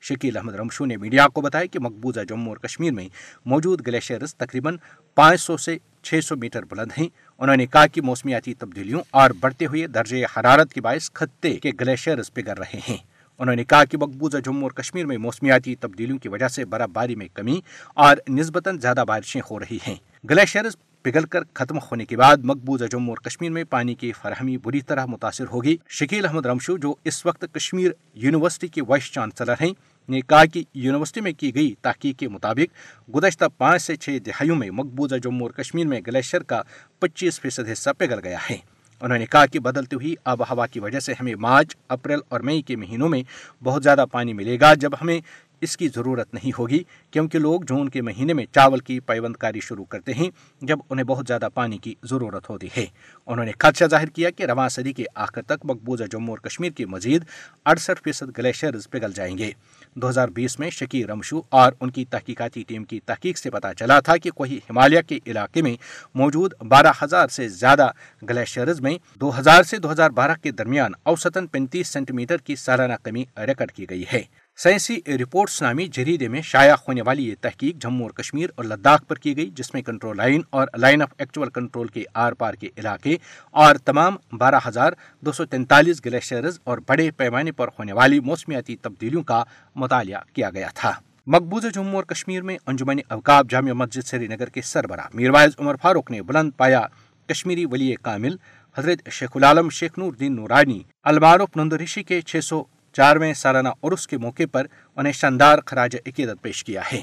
شکیل 0.00 0.36
احمد 0.36 0.54
رمشو 0.54 0.84
نے 0.84 0.96
میڈیا 0.96 1.28
کو 1.28 1.40
بتایا 1.40 1.66
کہ 1.66 1.78
مقبوضہ 1.78 2.20
جموں 2.20 2.48
اور 2.48 2.56
کشمیر 2.56 2.92
میں 2.92 3.08
موجود 3.44 3.86
گلیشیئرز 3.86 4.34
تقریباً 4.34 4.76
پانچ 5.14 5.40
سو 5.40 5.56
سے 5.56 5.78
چھ 6.06 6.24
سو 6.24 6.36
میٹر 6.36 6.62
بلند 6.62 6.90
ہیں۔ 6.98 7.08
انہوں 7.38 7.56
نے 7.56 7.66
کہا 7.66 7.86
کہ 7.86 8.00
موسمیاتی 8.00 8.54
تبدیلیوں 8.54 9.00
اور 9.10 9.30
بڑھتے 9.40 9.66
ہوئے 9.66 9.86
درجے 9.86 10.24
حرارت 10.24 10.72
کے 10.72 10.80
باعث 10.80 11.10
خطے 11.12 11.56
کے 11.56 11.70
گلیشیئرز 11.80 12.32
پگھل 12.34 12.58
رہے 12.58 12.80
ہیں۔ 12.88 12.96
انہوں 13.38 13.56
نے 13.56 13.64
کہا 13.64 13.84
کہ 13.84 13.98
مقبوضہ 13.98 14.38
جموں 14.38 14.62
اور 14.62 14.70
کشمیر 14.70 15.06
میں 15.06 15.18
موسمیاتی 15.18 15.74
تبدیلیوں 15.74 16.18
کی 16.18 16.28
وجہ 16.28 16.48
سے 16.48 16.64
برف 16.64 16.90
باری 16.92 17.14
میں 17.14 17.28
کمی 17.34 17.60
اور 17.94 18.16
نسبتاً 18.28 18.78
زیادہ 18.78 19.04
بارشیں 19.08 19.40
ہو 19.50 19.58
رہی 19.58 19.78
ہیں۔ 19.88 19.94
گلیشیئرز 20.30 20.76
پگھل 21.02 21.24
کر 21.24 21.40
ختم 21.54 21.78
ہونے 21.78 22.04
کے 22.04 22.16
بعد 22.16 22.36
مقبوضہ 22.36 22.84
جموں 22.84 23.08
اور 23.08 23.16
کشمیر 23.16 23.50
میں 23.50 23.64
پانی 23.64 23.94
کی 23.94 24.12
فراہمی 24.12 24.56
بری 24.58 24.80
طرح 24.80 25.06
متاثر 25.06 25.44
ہوگی۔ 25.52 25.76
شکیل 25.88 26.26
احمد 26.26 26.46
رمشو، 26.46 26.76
جو 26.76 26.94
اس 27.04 27.26
وقت 27.26 27.44
کشمیر 27.52 27.90
یونیورسٹی 28.14 28.68
کے 28.68 28.82
وائس 28.82 29.12
چانسلر 29.12 29.54
ہیں 29.60 29.72
نے 30.08 30.20
کہا 30.20 30.44
کہ 30.44 30.62
یونیورسٹی 30.74 31.20
میں 31.20 31.32
کی 31.32 31.54
گئی 31.54 31.74
تحقیق 31.82 32.18
کے 32.18 32.28
مطابق 32.28 32.74
گزشتہ 33.14 33.44
پانچ 33.58 33.82
سے 33.82 33.96
چھ 33.96 34.18
دہائیوں 34.26 34.56
میں 34.56 34.70
مقبوضہ 34.70 35.14
جموں 35.14 35.42
اور 35.42 35.50
کشمیر 35.50 35.86
میں 35.86 36.00
گلیشیئر 36.06 36.42
کا 36.42 36.62
پچیس 36.98 37.40
فیصد 37.40 37.68
حصہ 37.72 37.90
پگھل 37.98 38.18
گیا 38.24 38.38
ہے۔ 38.50 38.56
انہوں 39.00 39.18
نے 39.18 39.26
کہا 39.26 39.46
کہ 39.46 39.58
بدلتی 39.58 39.96
ہوئی 39.96 40.14
آب 40.24 40.40
و 40.40 40.44
ہوا 40.50 40.66
کی 40.66 40.80
وجہ 40.80 41.00
سے 41.00 41.12
ہمیں 41.20 41.34
مارچ، 41.34 41.76
اپریل 41.88 42.18
اور 42.28 42.40
مئی 42.40 42.62
کے 42.62 42.76
مہینوں 42.76 43.08
میں 43.08 43.22
بہت 43.62 43.82
زیادہ 43.82 44.04
پانی 44.12 44.32
ملے 44.32 44.60
گا 44.60 44.74
جب 44.74 44.90
ہمیں 45.02 45.20
اس 45.60 45.76
کی 45.76 45.88
ضرورت 45.88 46.34
نہیں 46.34 46.50
ہوگی، 46.58 46.78
کیونکہ 47.10 47.38
لوگ 47.38 47.60
جون 47.60 47.88
کے 47.88 48.02
مہینے 48.02 48.32
میں 48.32 48.44
چاول 48.52 48.78
کی 48.78 49.00
پیوند 49.00 49.36
کاری 49.36 49.60
شروع 49.60 49.84
کرتے 49.84 50.14
ہیں 50.14 50.30
جب 50.62 50.78
انہیں 50.90 51.04
بہت 51.04 51.24
زیادہ 51.28 51.48
پانی 51.54 51.78
کی 51.78 51.94
ضرورت 52.02 52.50
ہوتی 52.50 52.68
ہے۔ 52.76 52.86
انہوں 53.26 53.44
نے 53.44 53.52
خدشہ 53.58 53.84
ظاہر 53.84 54.06
کیا 54.06 54.30
کہ 54.30 54.42
رواں 54.42 54.68
صدی 54.68 54.92
کے 54.92 55.04
آخر 55.14 55.42
تک 55.42 55.64
مقبوضہ 55.64 56.04
جموں 56.04 56.28
اور 56.28 56.38
کشمیر 56.38 56.72
کے 56.72 56.86
مزید 56.86 57.24
اڑسٹھ 57.64 58.02
فیصد 58.04 58.38
گلیشیئرز 58.38 58.90
پگھل 58.90 59.12
جائیں 59.14 59.38
گے۔ 59.38 59.50
دو 59.96 60.08
ہزار 60.08 60.28
بیس 60.28 60.58
میں 60.58 60.70
شکی 60.70 61.06
رمشو 61.06 61.40
اور 61.48 61.72
ان 61.80 61.90
کی 61.90 62.04
تحقیقاتی 62.04 62.62
ٹیم 62.68 62.84
کی 62.84 63.00
تحقیق 63.06 63.38
سے 63.38 63.50
پتہ 63.50 63.66
چلا 63.78 64.00
تھا 64.00 64.16
کہ 64.16 64.30
کوئی 64.30 64.58
ہمالیہ 64.70 65.00
کے 65.08 65.18
علاقے 65.26 65.62
میں 65.62 65.74
موجود 66.14 66.54
بارہ 66.68 66.92
ہزار 67.02 67.28
سے 67.28 67.48
زیادہ 67.48 67.90
گلیشیئرز 68.30 68.80
میں 68.80 68.96
دو 69.20 69.38
ہزار 69.38 69.62
سے 69.62 69.78
دو 69.78 69.92
ہزار 69.92 70.10
بارہ 70.10 70.32
کے 70.42 70.50
درمیان 70.50 70.92
اوسطاً 71.02 71.46
پینتیس 71.46 71.88
سینٹی 71.88 72.12
میٹر 72.12 72.36
کی 72.36 72.56
سالانہ 72.56 72.92
کمی 73.02 73.24
ریکارڈ 73.38 73.72
کی 73.72 73.86
گئی 73.90 74.04
ہے۔ 74.12 74.22
سائنسی 74.58 74.96
رپورٹس 75.06 75.60
نامی 75.62 75.86
جریدے 75.92 76.28
میں 76.28 76.40
شائع 76.42 76.74
ہونے 76.86 77.02
والی 77.02 77.28
یہ 77.28 77.34
تحقیق 77.40 77.82
جموں 77.82 78.02
اور 78.02 78.10
کشمیر 78.10 78.50
اور 78.54 78.64
لداخ 78.64 79.00
پر 79.08 79.16
کی 79.16 79.36
گئی، 79.36 79.50
جس 79.54 79.72
میں 79.74 79.82
کنٹرول 79.82 80.16
لائن 80.16 80.42
اور 80.50 80.68
لائن 80.76 81.02
آف 81.02 81.08
ایکچوئل 81.18 81.50
کنٹرول 81.50 81.86
کے 81.86 82.04
آر 82.14 82.32
پار 82.32 82.54
کے 82.54 82.68
علاقے 82.76 83.16
اور 83.54 83.76
تمام 83.84 84.16
بارہ 84.32 84.58
ہزار 84.66 84.92
دو 85.22 85.32
سو 85.32 85.44
تینتالیس 85.44 86.04
گلیشیئرز 86.04 86.58
اور 86.64 86.78
بڑے 86.86 87.10
پیمانے 87.10 87.52
پر 87.52 87.68
ہونے 87.68 87.92
والی 87.92 88.20
موسمیاتی 88.20 88.76
تبدیلیوں 88.76 89.22
کا 89.22 89.42
مطالعہ 89.76 90.20
کیا 90.32 90.50
گیا 90.50 90.68
تھا۔ 90.74 90.92
مقبوضہ 91.26 91.68
جموں 91.74 91.94
اور 91.94 92.04
کشمیر 92.04 92.42
میں 92.42 92.56
انجمن 92.66 92.98
اوقاب 93.08 93.50
جامع 93.50 93.72
مسجد 93.72 94.06
سری 94.06 94.26
نگر 94.26 94.48
کے 94.48 94.62
سربراہ 94.62 95.08
میروائز 95.14 95.58
عمر 95.58 95.76
فاروق 95.82 96.10
نے 96.10 96.22
بلند 96.22 96.50
پایا 96.56 96.80
کشمیری 97.28 97.64
ولی 97.64 97.94
کامل 98.02 98.36
حضرت 98.76 99.08
شیخ 99.10 99.30
العالم 99.34 99.68
شیخ 99.70 99.98
نور 99.98 100.12
دین 100.12 100.34
نورانی، 100.36 100.80
المعروف 101.04 101.56
نندرشی 101.56 102.02
کے 102.02 102.20
چھ 102.20 102.44
سو 102.44 102.62
چارویں 102.96 103.34
سالانہ 103.34 103.68
عرس 103.82 104.06
کے 104.06 104.18
موقع 104.18 104.42
پر 104.52 104.66
انہیں 104.96 105.12
شاندار 105.12 105.58
خراج 105.66 105.96
عقیدت 106.06 106.42
پیش 106.42 106.64
کیا 106.64 106.82
ہے۔ 106.92 107.00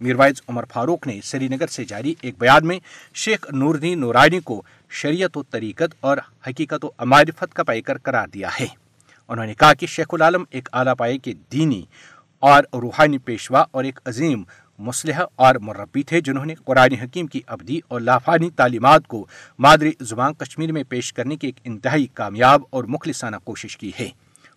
میروائز 0.00 0.42
عمر 0.48 0.64
فاروق 0.72 1.06
نے 1.06 1.20
سری 1.24 1.48
نگر 1.48 1.66
سے 1.66 1.84
جاری 1.84 2.14
ایک 2.20 2.34
بیان 2.38 2.66
میں 2.66 2.78
شیخ 3.14 3.46
نوردین 3.52 4.00
نورانی 4.00 4.40
کو 4.40 4.62
شریعت 4.90 5.36
و 5.36 5.42
طریقت 5.42 5.94
اور 6.00 6.18
حقیقت 6.46 6.84
و 6.84 7.04
معرفت 7.04 7.54
کا 7.54 7.62
پیکر 7.62 7.98
قرار 7.98 8.28
دیا 8.28 8.48
ہے۔ 8.60 8.66
انہوں 9.28 9.46
نے 9.46 9.54
کہا 9.54 9.74
کہ 9.74 9.86
شیخ 9.86 10.06
العالم 10.12 10.44
ایک 10.50 10.68
اعلیٰ 10.72 10.94
پائے 10.98 11.18
کے 11.18 11.32
دینی 11.52 11.82
اور 12.38 12.64
روحانی 12.72 13.18
پیشوا 13.18 13.64
اور 13.70 13.84
ایک 13.84 14.00
عظیم 14.04 14.42
مسلح 14.78 15.24
اور 15.36 15.54
مربی 15.54 16.02
تھے 16.02 16.20
جنہوں 16.20 16.44
نے 16.44 16.54
قرآن 16.54 16.92
حکیم 16.92 17.26
کی 17.26 17.40
ابدی 17.46 17.80
اور 17.88 18.00
لافانی 18.00 18.50
تعلیمات 18.50 19.06
کو 19.06 19.26
مادری 19.58 19.92
زبان 20.00 20.34
کشمیر 20.34 20.72
میں 20.72 20.82
پیش 20.88 21.12
کرنے 21.12 21.36
کی 21.36 21.46
ایک 21.46 21.56
انتہائی 21.64 22.06
کامیاب 22.14 22.62
اور 22.70 22.84
مخلصانہ 22.84 23.36
کوشش 23.44 23.76
کی 23.76 23.90
ہے۔ 24.00 24.08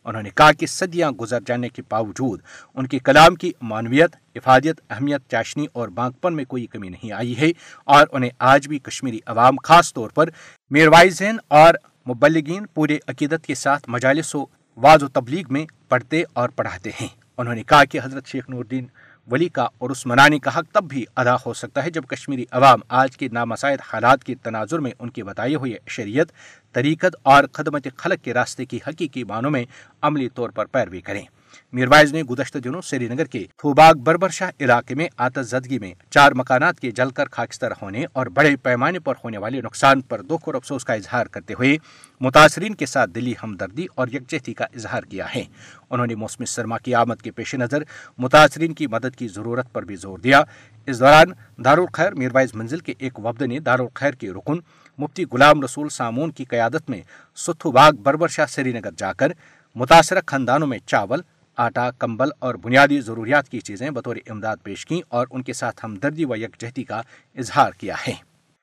انہوں 0.08 0.24
نے 0.24 0.30
کہا 0.36 0.52
کہ 0.52 0.66
صدیاں 0.66 1.12
گزر 1.12 1.40
جانے 1.46 1.70
کے 1.70 1.82
باوجود 1.90 2.42
ان 2.76 2.88
کے 2.88 3.00
کلام 3.00 3.36
کی 3.36 3.52
معنویت، 3.62 4.16
افادیت، 4.36 4.82
اہمیت، 4.90 5.22
چاشنی 5.32 5.66
اور 5.74 5.88
بانکپن 5.88 6.36
میں 6.36 6.46
کوئی 6.46 6.66
کمی 6.66 6.90
نہیں 6.90 7.12
آئی 7.12 7.38
ہے 7.38 7.52
اور 7.86 8.08
انہیں 8.12 8.30
آج 8.40 8.68
بھی 8.68 8.80
کشمیری 8.80 9.20
عوام 9.26 9.56
خاص 9.64 9.94
طور 9.94 10.10
پر 10.10 10.30
میروائزین 10.70 11.38
اور 11.48 11.74
مبلگین 12.10 12.66
پورے 12.74 12.98
عقیدت 13.08 13.46
کے 13.46 13.56
ساتھ 13.56 13.90
مجالس 13.90 14.36
و 14.36 14.46
واض 14.78 15.04
و 15.04 15.08
تبلیغ 15.08 15.44
میں 15.50 15.66
پڑھتے 15.90 16.24
اور 16.34 16.50
پڑھاتے 16.50 16.90
ہیں۔ 17.02 17.08
انہوں 17.38 17.56
نے 17.56 17.64
کہا 17.64 17.86
کہ 17.86 18.00
حضرت 18.04 18.28
شیخ 18.28 18.50
نور 18.50 18.60
الدین 18.60 18.86
ولی 19.32 19.50
کا 19.50 19.68
اور 19.78 19.90
اس 19.90 20.06
کا 20.44 20.60
حق 20.60 20.66
تب 20.72 20.84
بھی 20.84 21.06
ادا 21.16 21.36
ہو 21.36 21.54
سکتا 21.54 21.84
ہے 21.86 21.90
جب 21.90 22.04
کشمیری 22.08 22.46
عوام 22.52 22.80
آج 22.88 23.18
کے 23.18 23.28
نامسائد 23.32 23.80
حالات 23.94 24.24
کے 24.24 24.36
تناظر 24.36 24.80
میں 24.80 24.92
ان 25.00 25.10
کے 25.10 25.24
بتائے 25.24 25.56
ہوئے 25.56 25.74
شریعت، 25.88 26.28
طریقت 26.74 27.16
اور 27.24 27.44
خدمت 27.54 27.88
خلق 27.98 28.26
کے 28.26 28.34
راستے 28.34 28.66
کی 28.66 28.80
حقیقی 28.88 29.24
معنوں 29.24 29.52
میں 29.52 29.66
عملی 30.02 30.30
طور 30.30 30.50
پر 30.50 30.66
پیروی 30.66 31.02
کریں۔ 31.02 31.24
میروائز 31.72 32.14
نے 32.14 32.24
گزشتہ 32.24 32.58
دنوں 32.58 32.82
سری 32.82 33.08
نگر 33.08 33.26
کے 33.26 33.46
تھوباگ 33.58 33.94
بربر 33.94 34.30
شاہ 34.30 34.52
علاقے 34.60 34.96
میں 34.96 35.08
آتش 35.18 35.46
زدگی 35.46 35.80
میں 35.80 35.94
چار 36.10 36.32
مکانات 36.32 36.80
کے 36.80 36.92
جل 36.92 37.10
کر 37.10 37.26
خاکستر 37.32 37.72
ہونے 37.82 38.06
اور 38.14 38.28
بڑے 38.28 38.56
پیمانے 38.56 39.00
پر 39.00 39.14
ہونے 39.24 39.38
والے 39.38 39.62
نقصان 39.62 40.02
پر 40.02 40.22
دکھ 40.22 40.44
اور 40.46 40.54
افسوس 40.54 40.86
کا 40.86 40.94
اظہار 40.94 41.26
کرتے 41.26 41.54
ہوئے 41.54 41.78
متاثرین 42.22 42.74
کے 42.74 42.86
ساتھ 42.86 43.10
دلی 43.10 43.34
ہمدردی 43.44 43.86
اور 43.96 44.08
یکجہتی 44.08 44.54
کا 44.54 44.66
اظہار 44.76 45.04
کیا 45.04 45.26
ہے۔ 45.36 45.44
انہوں 45.90 46.08
نے 46.08 46.16
موسمی 46.16 46.46
سرما 46.46 46.78
کی 46.78 46.96
آمد 46.96 47.22
کے 47.22 47.32
پیش 47.32 47.56
نظر 47.56 47.84
متاثرین 48.18 48.74
کی 48.74 48.88
مدد 48.88 49.16
کی 49.16 49.28
ضرورت 49.28 49.74
پر 49.74 49.84
بھی 49.84 49.96
زور 49.96 50.20
دیا۔ 50.20 50.42
اس 50.86 51.00
دوران 51.00 51.28
دارالخیر 51.66 52.14
میروائز 52.14 52.50
منزل 52.54 52.80
کے 52.80 52.94
ایک 52.98 53.20
وفد 53.20 53.42
نے 53.42 53.60
دارالخیر 53.60 54.12
کے 54.12 54.30
رکن 54.30 54.60
مفتی 54.98 55.26
غلام 55.32 55.62
رسول 55.62 55.90
سامون 55.90 56.32
کی 56.32 56.46
قیادت 56.46 56.90
میں 56.90 57.02
ستھو 57.36 57.72
باغ 57.72 57.92
بربر 57.92 58.28
شاہ 58.28 58.46
سری 58.46 58.72
نگر 58.72 58.90
جا 58.98 59.14
کر 59.14 59.32
متاثرہ 59.76 60.20
خاندانوں 60.26 60.68
میں 60.68 60.80
چاول 60.86 61.22
آٹا، 61.58 61.92
کمبل 61.92 62.30
اور 62.40 62.56
بنیادی 62.56 63.02
ضروریات 63.02 63.50
کی 63.50 63.60
چیزیں 63.60 63.90
بطور 63.90 64.16
امداد 64.30 64.58
پیش 64.64 64.86
کی 64.86 65.02
اور 65.08 65.28
ان 65.32 65.44
کے 65.44 65.54
ساتھ 65.54 65.82
ہمدردی 65.84 66.26
و 66.26 66.36
یکجہتی 66.36 66.84
کا 66.84 67.02
اظہار 67.36 67.72
کیا 67.72 67.96
ہے۔ 68.08 68.14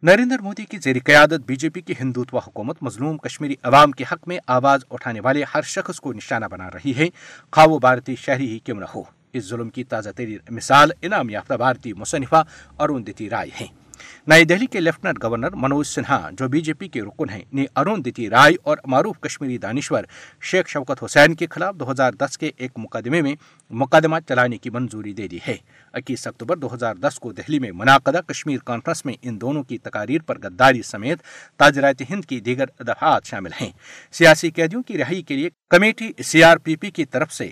نریندر 0.02 0.38
مودی 0.38 0.64
کی 0.64 0.78
زیر 0.78 0.96
قیادت 1.04 1.40
بی 1.46 1.56
جے 1.56 1.70
پی 1.70 1.80
کی 1.80 1.94
ہندوتوا 2.00 2.40
حکومت 2.46 2.76
مظلوم 2.82 3.18
کشمیری 3.18 3.54
عوام 3.62 3.90
کے 3.90 4.04
حق 4.12 4.28
میں 4.28 4.38
آواز 4.46 4.84
اٹھانے 4.90 5.20
والے 5.20 5.44
ہر 5.54 5.62
شخص 5.62 6.00
کو 6.00 6.12
نشانہ 6.12 6.46
بنا 6.50 6.68
رہی 6.70 6.92
ہے۔ 6.96 7.06
خواہ 7.52 7.66
وہ 7.66 7.78
بھارتی 7.78 8.16
شہری 8.16 8.48
ہی 8.48 8.58
کیوں 8.58 8.80
نہ 8.80 8.84
ہو۔ 8.94 9.02
اس 9.32 9.48
ظلم 9.48 9.70
کی 9.70 9.84
تازہ 9.84 10.10
ترین 10.16 10.38
مثال 10.50 10.90
انعام 11.02 11.30
یافتہ 11.30 11.54
بھارتی 11.54 11.92
مصنفہ 11.92 12.44
اروندتی 12.78 13.30
رائے 13.30 13.50
ہیں 13.60 13.83
نئی 14.26 14.44
دہلی 14.44 14.66
کے 14.66 14.80
لیفٹنٹ 14.80 15.22
گورنر 15.22 15.50
منوج 15.54 15.86
سنہا، 15.86 16.30
جو 16.32 16.48
بی 16.48 16.60
جے 16.60 16.74
پی 16.74 16.88
کے 16.88 17.02
رکن 17.02 17.30
ہیں 17.30 17.40
نے 17.52 17.64
ارون 17.76 18.04
دتی 18.04 18.30
رائے 18.30 18.54
اور 18.62 18.78
معروف 18.84 19.20
کشمیری 19.20 19.58
دانشور 19.58 20.04
شیخ 20.42 20.68
شوکت 20.68 21.04
حسین 21.04 21.34
کے 21.34 21.46
خلاف 21.50 21.74
دو 21.74 21.90
ہزار 21.90 22.12
دس 22.12 22.38
کے 22.38 22.50
ایک 22.56 22.70
مقدمے 22.76 23.22
میں 23.22 23.34
مقدمہ 23.70 24.16
چلانے 24.28 24.58
کی 24.58 24.70
منظوری 24.70 25.12
دے 25.12 25.28
دی 25.28 25.38
ہے۔ 25.48 25.56
اکیس 25.92 26.26
اکتوبر 26.26 26.56
دو 26.56 26.74
ہزار 26.74 26.94
دس 26.94 27.18
کو 27.18 27.32
دہلی 27.32 27.58
میں 27.58 27.70
منعقدہ 27.72 28.20
کشمیر 28.26 28.58
کانفرنس 28.64 29.04
میں 29.04 29.14
ان 29.22 29.40
دونوں 29.40 29.62
کی 29.62 29.78
تقاریر 29.78 30.22
پر 30.22 30.38
غداری 30.38 30.82
سمیت 30.82 31.18
تاجرات 31.56 32.02
ہند 32.10 32.24
کی 32.24 32.40
دیگر 32.40 32.82
دفعات 32.82 33.24
شامل 33.24 33.50
ہیں۔ 33.60 33.70
سیاسی 34.12 34.50
قیدیوں 34.50 34.82
کی 34.82 34.98
رہائی 34.98 35.22
کے 35.22 35.36
لیے 35.36 35.50
کمیٹی 35.70 36.10
سی 36.24 36.44
آر 36.44 36.56
پی 36.56 36.76
پی 36.76 36.90
کی 36.90 37.04
طرف 37.04 37.32
سے 37.32 37.50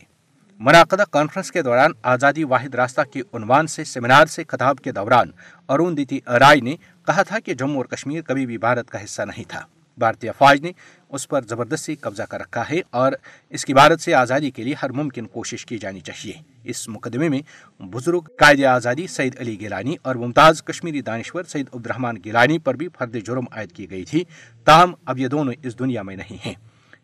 منعقدہ 0.64 1.02
کانفرنس 1.11 1.52
کے 1.52 1.62
دوران 1.62 1.90
آزادی 2.02 2.45
واحد 2.45 2.75
راستہ 2.75 3.00
کے 3.12 3.21
عنوان 3.33 3.66
سے 3.66 3.85
سیمینار 3.85 4.26
سے 4.26 4.42
خطاب 4.49 4.78
کے 4.78 4.92
دوران 4.92 5.31
ارون 5.69 5.97
دیتی 5.97 6.19
رائے 6.26 6.61
نے 6.61 6.76
کہا 7.07 7.23
تھا 7.23 7.38
کہ 7.38 7.54
جموں 7.54 7.76
اور 7.76 7.85
کشمیر 7.85 8.23
کبھی 8.23 8.47
بھی 8.47 8.59
بھارت 8.59 8.90
کا 8.90 9.04
حصہ 9.04 9.23
نہیں 9.23 9.45
تھا۔ 9.49 9.61
بھارتی 9.99 10.28
افواج 10.28 10.61
نے 10.61 10.73
اس 11.09 11.28
پر 11.28 11.42
زبردستی 11.49 11.95
قبضہ 11.95 12.23
کر 12.23 12.40
رکھا 12.40 12.62
ہے 12.71 12.81
اور 12.90 13.12
اس 13.50 13.64
کی 13.64 13.75
بھارت 13.75 14.00
سے 14.00 14.14
آزادی 14.14 14.50
کے 14.50 14.64
لیے 14.64 14.75
ہر 14.83 14.90
ممکن 14.90 15.26
کوشش 15.26 15.66
کی 15.66 15.78
جانی 15.78 16.00
چاہیے۔ 16.00 16.33
اس 16.64 16.88
مقدمے 16.88 17.28
میں 17.28 17.40
بزرگ 17.83 18.21
قائد 18.21 18.64
آزادی 18.64 19.07
سعید 19.07 19.37
علی 19.40 19.61
گیلانی 19.61 19.97
اور 20.02 20.14
ممتاز 20.14 20.62
کشمیری 20.62 21.00
دانشور 21.00 21.45
سعید 21.45 21.66
عبدالرحمان 21.75 22.16
گیلانی 22.25 22.59
پر 22.59 22.75
بھی 22.75 22.88
فرد 22.99 23.16
جرم 23.26 23.45
عائد 23.50 23.73
کی 23.73 23.90
گئی 23.90 24.04
تھی۔ 24.04 24.25
تاہم 24.64 24.95
اب 25.04 25.19
یہ 25.19 25.28
دونوں 25.28 25.52
اس 25.62 25.78
دنیا 25.78 26.02
میں 26.02 26.16
نہیں 26.16 26.37
ہیں۔ 26.47 26.54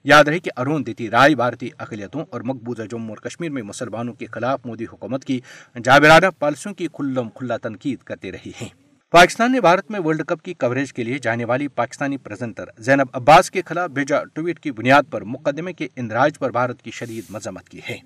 یاد 0.04 0.24
رہے 0.24 0.38
کہ 0.38 0.50
ارون 0.56 0.86
دیتی 0.86 1.10
رائے 1.10 1.34
بھارتی 1.34 1.68
اقلیتوں 1.78 2.24
اور 2.30 2.40
مقبوضہ 2.40 2.82
جموں 2.82 3.08
اور 3.08 3.16
کشمیر 3.16 3.50
میں 3.50 3.62
مسلمانوں 3.62 4.14
کے 4.14 4.26
خلاف 4.26 4.66
مودی 4.66 4.84
حکومت 4.84 5.24
کی 5.24 5.40
جابرانہ 5.84 6.26
پالیسیوں 6.38 6.74
کی 6.74 6.88
کھلم 6.92 7.28
کھلا 7.28 7.56
تنقید 7.56 7.98
کرتے 7.98 8.32
رہی 8.32 8.52
ہیں۔ 8.60 8.68
پاکستان 9.10 9.52
نے 9.52 9.60
بھارت 9.60 9.90
میں 9.90 10.00
ورلڈ 10.00 10.22
کپ 10.22 10.42
کی 10.42 10.54
کوریج 10.54 10.92
کے 10.92 11.04
لیے 11.04 11.18
جانے 11.18 11.44
والی 11.44 11.68
پاکستانی 11.68 12.16
پریزنٹر 12.16 12.64
زینب 12.78 13.06
عباس 13.12 13.50
کے 13.50 13.62
خلاف 13.66 13.90
بھیجا 13.90 14.24
ٹویٹ 14.24 14.60
کی 14.60 14.70
بنیاد 14.70 15.02
پر 15.10 15.24
مقدمے 15.24 15.72
کے 15.72 15.88
اندراج 15.96 16.38
پر 16.38 16.50
بھارت 16.50 16.82
کی 16.82 16.90
شدید 16.90 17.24
مذمت 17.30 17.68
کی 17.68 17.80
ہے۔ 17.90 17.96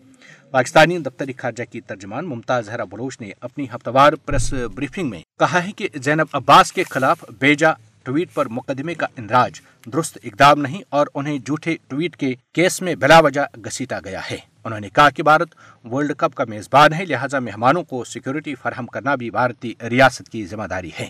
پاکستانی 0.50 0.98
دفتری 0.98 1.32
خارجہ 1.32 1.62
کی 1.72 1.80
ترجمان 1.80 2.24
ممتاز 2.24 2.66
زہرا 2.66 2.84
بلوچ 2.84 3.20
نے 3.20 3.30
اپنی 3.40 3.66
ہفتہ 3.74 3.90
وار 3.90 4.12
پریس 4.12 4.52
بریفنگ 4.74 5.10
میں 5.10 5.20
کہا 5.38 5.64
ہے 5.64 5.72
کہ 5.72 5.88
زینب 5.94 6.26
عباس 6.32 6.72
کے 6.72 6.82
خلاف 6.82 7.24
بیجا 7.38 7.72
ٹویٹ 8.04 8.34
پر 8.34 8.48
مقدمے 8.48 8.94
کا 8.94 9.06
اندراج 9.16 9.60
درست 9.92 10.18
اقدام 10.24 10.60
نہیں 10.60 10.82
اور 10.88 11.06
انہیں 11.14 11.38
جھوٹے 11.38 11.76
ٹویٹ 11.88 12.16
کے 12.16 12.34
کیس 12.52 12.82
میں 12.82 12.94
بلا 12.94 13.20
وجہ 13.20 13.40
گسیٹا 13.66 13.98
گیا 14.04 14.20
ہے۔ 14.30 14.36
انہوں 14.64 14.80
نے 14.80 14.88
کہا 14.88 15.10
کہ 15.10 15.22
بھارت 15.22 15.54
ورلڈ 15.84 16.12
کپ 16.16 16.34
کا 16.34 16.44
میزبان 16.48 16.92
ہے، 16.92 17.04
لہٰذا 17.04 17.38
مہمانوں 17.38 17.82
کو 17.82 18.04
سیکورٹی 18.04 18.54
فراہم 18.54 18.86
کرنا 18.86 19.14
بھی 19.14 19.30
بھارتی 19.30 19.72
ریاست 19.90 20.28
کی 20.28 20.46
ذمہ 20.46 20.66
داری 20.70 20.90
ہے۔ 21.00 21.08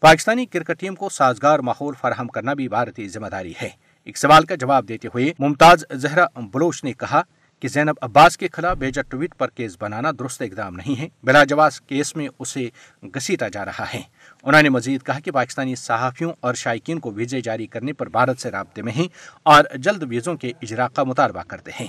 پاکستانی 0.00 0.46
کرکٹ 0.46 0.80
ٹیم 0.80 0.94
کو 0.94 1.08
سازگار 1.08 1.58
ماحول 1.58 1.94
فراہم 2.00 2.26
کرنا 2.26 2.54
بھی 2.54 2.68
بھارتی 2.68 3.08
ذمہ 3.08 3.26
داری 3.26 3.52
ہے۔ 3.62 3.68
ایک 4.04 4.18
سوال 4.18 4.44
کا 4.44 4.54
جواب 4.54 4.88
دیتے 4.88 5.08
ہوئے 5.08 5.32
ممتاز 5.38 5.84
زہرا 5.92 6.26
بلوچ 6.36 6.84
نے 6.84 6.92
کہا 6.92 7.22
کہ 7.60 7.68
زینب 7.68 7.94
عباس 8.02 8.36
کے 8.36 8.48
خلاف 8.52 8.76
بیجا 8.76 9.02
ٹویٹ 9.02 9.34
پر 9.38 9.48
کیس 9.48 9.76
بنانا 9.80 10.10
درست 10.18 10.42
اقدام 10.42 10.76
نہیں 10.76 11.00
ہے، 11.00 11.08
بلا 11.22 11.44
جواز 11.44 11.80
کیس 11.80 12.16
میں 12.16 12.28
اسے 12.38 12.68
گسیٹا 13.16 13.48
جا 13.48 13.64
رہا 13.64 13.84
ہے۔ 13.94 14.02
انہوں 14.42 14.62
نے 14.62 14.68
مزید 14.68 15.02
کہا 15.02 15.20
کہ 15.20 15.30
پاکستانی 15.30 15.74
صحافیوں 15.74 16.32
اور 16.40 16.54
شائقین 16.54 16.98
کو 16.98 17.10
ویزے 17.10 17.40
جاری 17.40 17.66
کرنے 17.66 17.92
پر 17.92 18.08
بھارت 18.08 18.40
سے 18.40 18.50
رابطے 18.50 18.82
میں 18.82 18.92
ہیں 18.92 19.08
اور 19.42 19.64
جلد 19.74 20.02
ویزوں 20.02 20.36
کے 20.36 20.52
اجرا 20.62 20.88
کا 20.88 21.04
مطالبہ 21.04 21.42
کرتے 21.48 21.70
ہیں۔ 21.80 21.86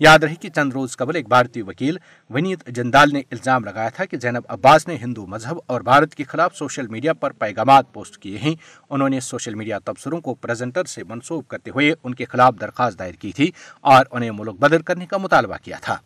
یاد 0.00 0.18
رہے 0.18 0.34
کہ 0.34 0.48
چند 0.48 0.72
روز 0.72 0.96
قبل 0.96 1.16
ایک 1.16 1.28
بھارتی 1.28 1.62
وکیل 1.62 1.96
ونیت 2.30 2.66
جندال 2.66 3.08
نے 3.12 3.22
الزام 3.30 3.64
لگایا 3.64 3.88
تھا 3.88 4.04
کہ 4.04 4.16
زینب 4.18 4.42
عباس 4.48 4.88
نے 4.88 4.96
ہندو 4.96 5.26
مذہب 5.26 5.58
اور 5.66 5.80
بھارت 5.80 6.14
کے 6.14 6.24
خلاف 6.24 6.56
سوشل 6.56 6.86
میڈیا 6.86 7.12
پر 7.12 7.30
پیغامات 7.30 7.92
پوسٹ 7.92 8.18
کیے 8.18 8.38
ہیں۔ 8.38 8.54
انہوں 8.90 9.08
نے 9.08 9.20
سوشل 9.20 9.54
میڈیا 9.54 9.78
تبصروں 9.78 10.20
کو 10.20 10.34
پریزنٹر 10.34 10.84
سے 10.84 11.04
منسوخ 11.04 11.46
کرتے 11.48 11.70
ہوئے 11.70 11.94
ان 12.04 12.14
کے 12.14 12.24
خلاف 12.24 12.54
درخواست 12.60 12.98
دائر 12.98 13.14
کی 13.14 13.32
تھی 13.32 13.50
اور 13.80 14.04
انہیں 14.10 14.30
ملک 14.30 14.54
بدر 14.54 14.82
کرنے 14.82 15.06
کا 15.06 15.16
مطالبہ 15.16 15.56
کیا 15.64 15.76
تھا۔ 15.82 15.96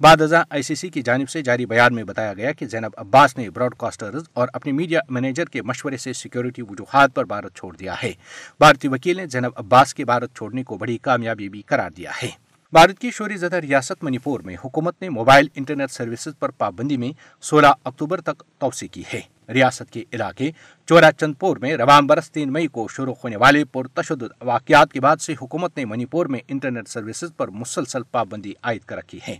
بعد 0.00 0.22
ازاں 0.22 0.44
آئی 0.50 0.62
سی 0.62 0.74
سی 0.74 0.88
کی 0.88 1.02
جانب 1.02 1.28
سے 1.28 1.42
جاری 1.42 1.66
بیان 1.66 1.94
میں 1.94 2.04
بتایا 2.04 2.34
گیا 2.34 2.52
کہ 2.52 2.66
زینب 2.66 2.90
عباس 2.96 3.38
نے 3.38 3.50
براڈ 3.50 3.74
کاسٹرز 3.78 4.22
اور 4.32 4.48
اپنی 4.52 4.72
میڈیا 4.72 5.00
مینیجر 5.08 5.44
کے 5.44 5.62
مشورے 5.62 5.96
سے 5.96 6.12
سیکیورٹی 6.12 6.62
وجوہات 6.62 7.14
پر 7.14 7.24
بھارت 7.24 7.54
چھوڑ 7.54 7.76
دیا 7.76 7.94
ہے۔ 8.02 8.12
بھارتی 8.58 8.88
وکیل 8.88 9.16
نے 9.16 9.26
زینب 9.26 9.50
عباس 9.56 9.94
کے 9.94 10.04
بھارت 10.04 10.36
چھوڑنے 10.36 10.62
کو 10.62 10.76
بڑی 10.76 10.98
کامیابی 10.98 11.48
بھی 11.48 11.62
قرار 11.62 11.90
دیا 11.90 12.10
ہے۔ 12.22 12.28
بھارت 12.72 12.98
کی 12.98 13.10
شوری 13.10 13.36
زدہ 13.36 13.56
ریاست 13.56 14.04
منی 14.04 14.18
پور 14.18 14.40
میں 14.40 14.56
حکومت 14.64 15.02
نے 15.02 15.08
موبائل 15.08 15.48
انٹرنیٹ 15.54 15.90
سروسز 15.90 16.38
پر 16.38 16.48
پابندی 16.48 16.96
میں 16.96 17.10
سولہ 17.42 17.66
اکتوبر 17.84 18.20
تک 18.20 18.42
توسیع 18.58 18.88
کی 18.88 19.02
ہے۔ 19.14 19.20
ریاست 19.48 19.92
کے 19.92 20.04
علاقے 20.12 20.50
چورا 20.86 21.12
چند 21.12 21.34
پور 21.38 21.56
میں 21.56 21.76
روام 21.76 22.06
برس 22.06 22.30
تین 22.30 22.52
مئی 22.52 22.66
کو 22.66 22.88
شروع 22.88 23.14
ہونے 23.24 23.36
والے 23.36 23.64
پرتشدد 23.64 24.32
واقعات 24.40 24.92
کے 24.92 25.00
بعد 25.00 25.16
سے 25.16 25.34
حکومت 25.42 25.76
نے 25.76 25.84
منی 25.84 26.04
پور 26.04 26.26
میں 26.26 26.40
انٹرنیٹ 26.48 26.88
سروسز 26.88 27.36
پر 27.36 27.48
مسلسل 27.48 28.02
پابندی 28.02 28.52
عائد 28.62 28.82
کر 28.86 28.96
رکھی 28.96 29.18
ہے۔ 29.28 29.36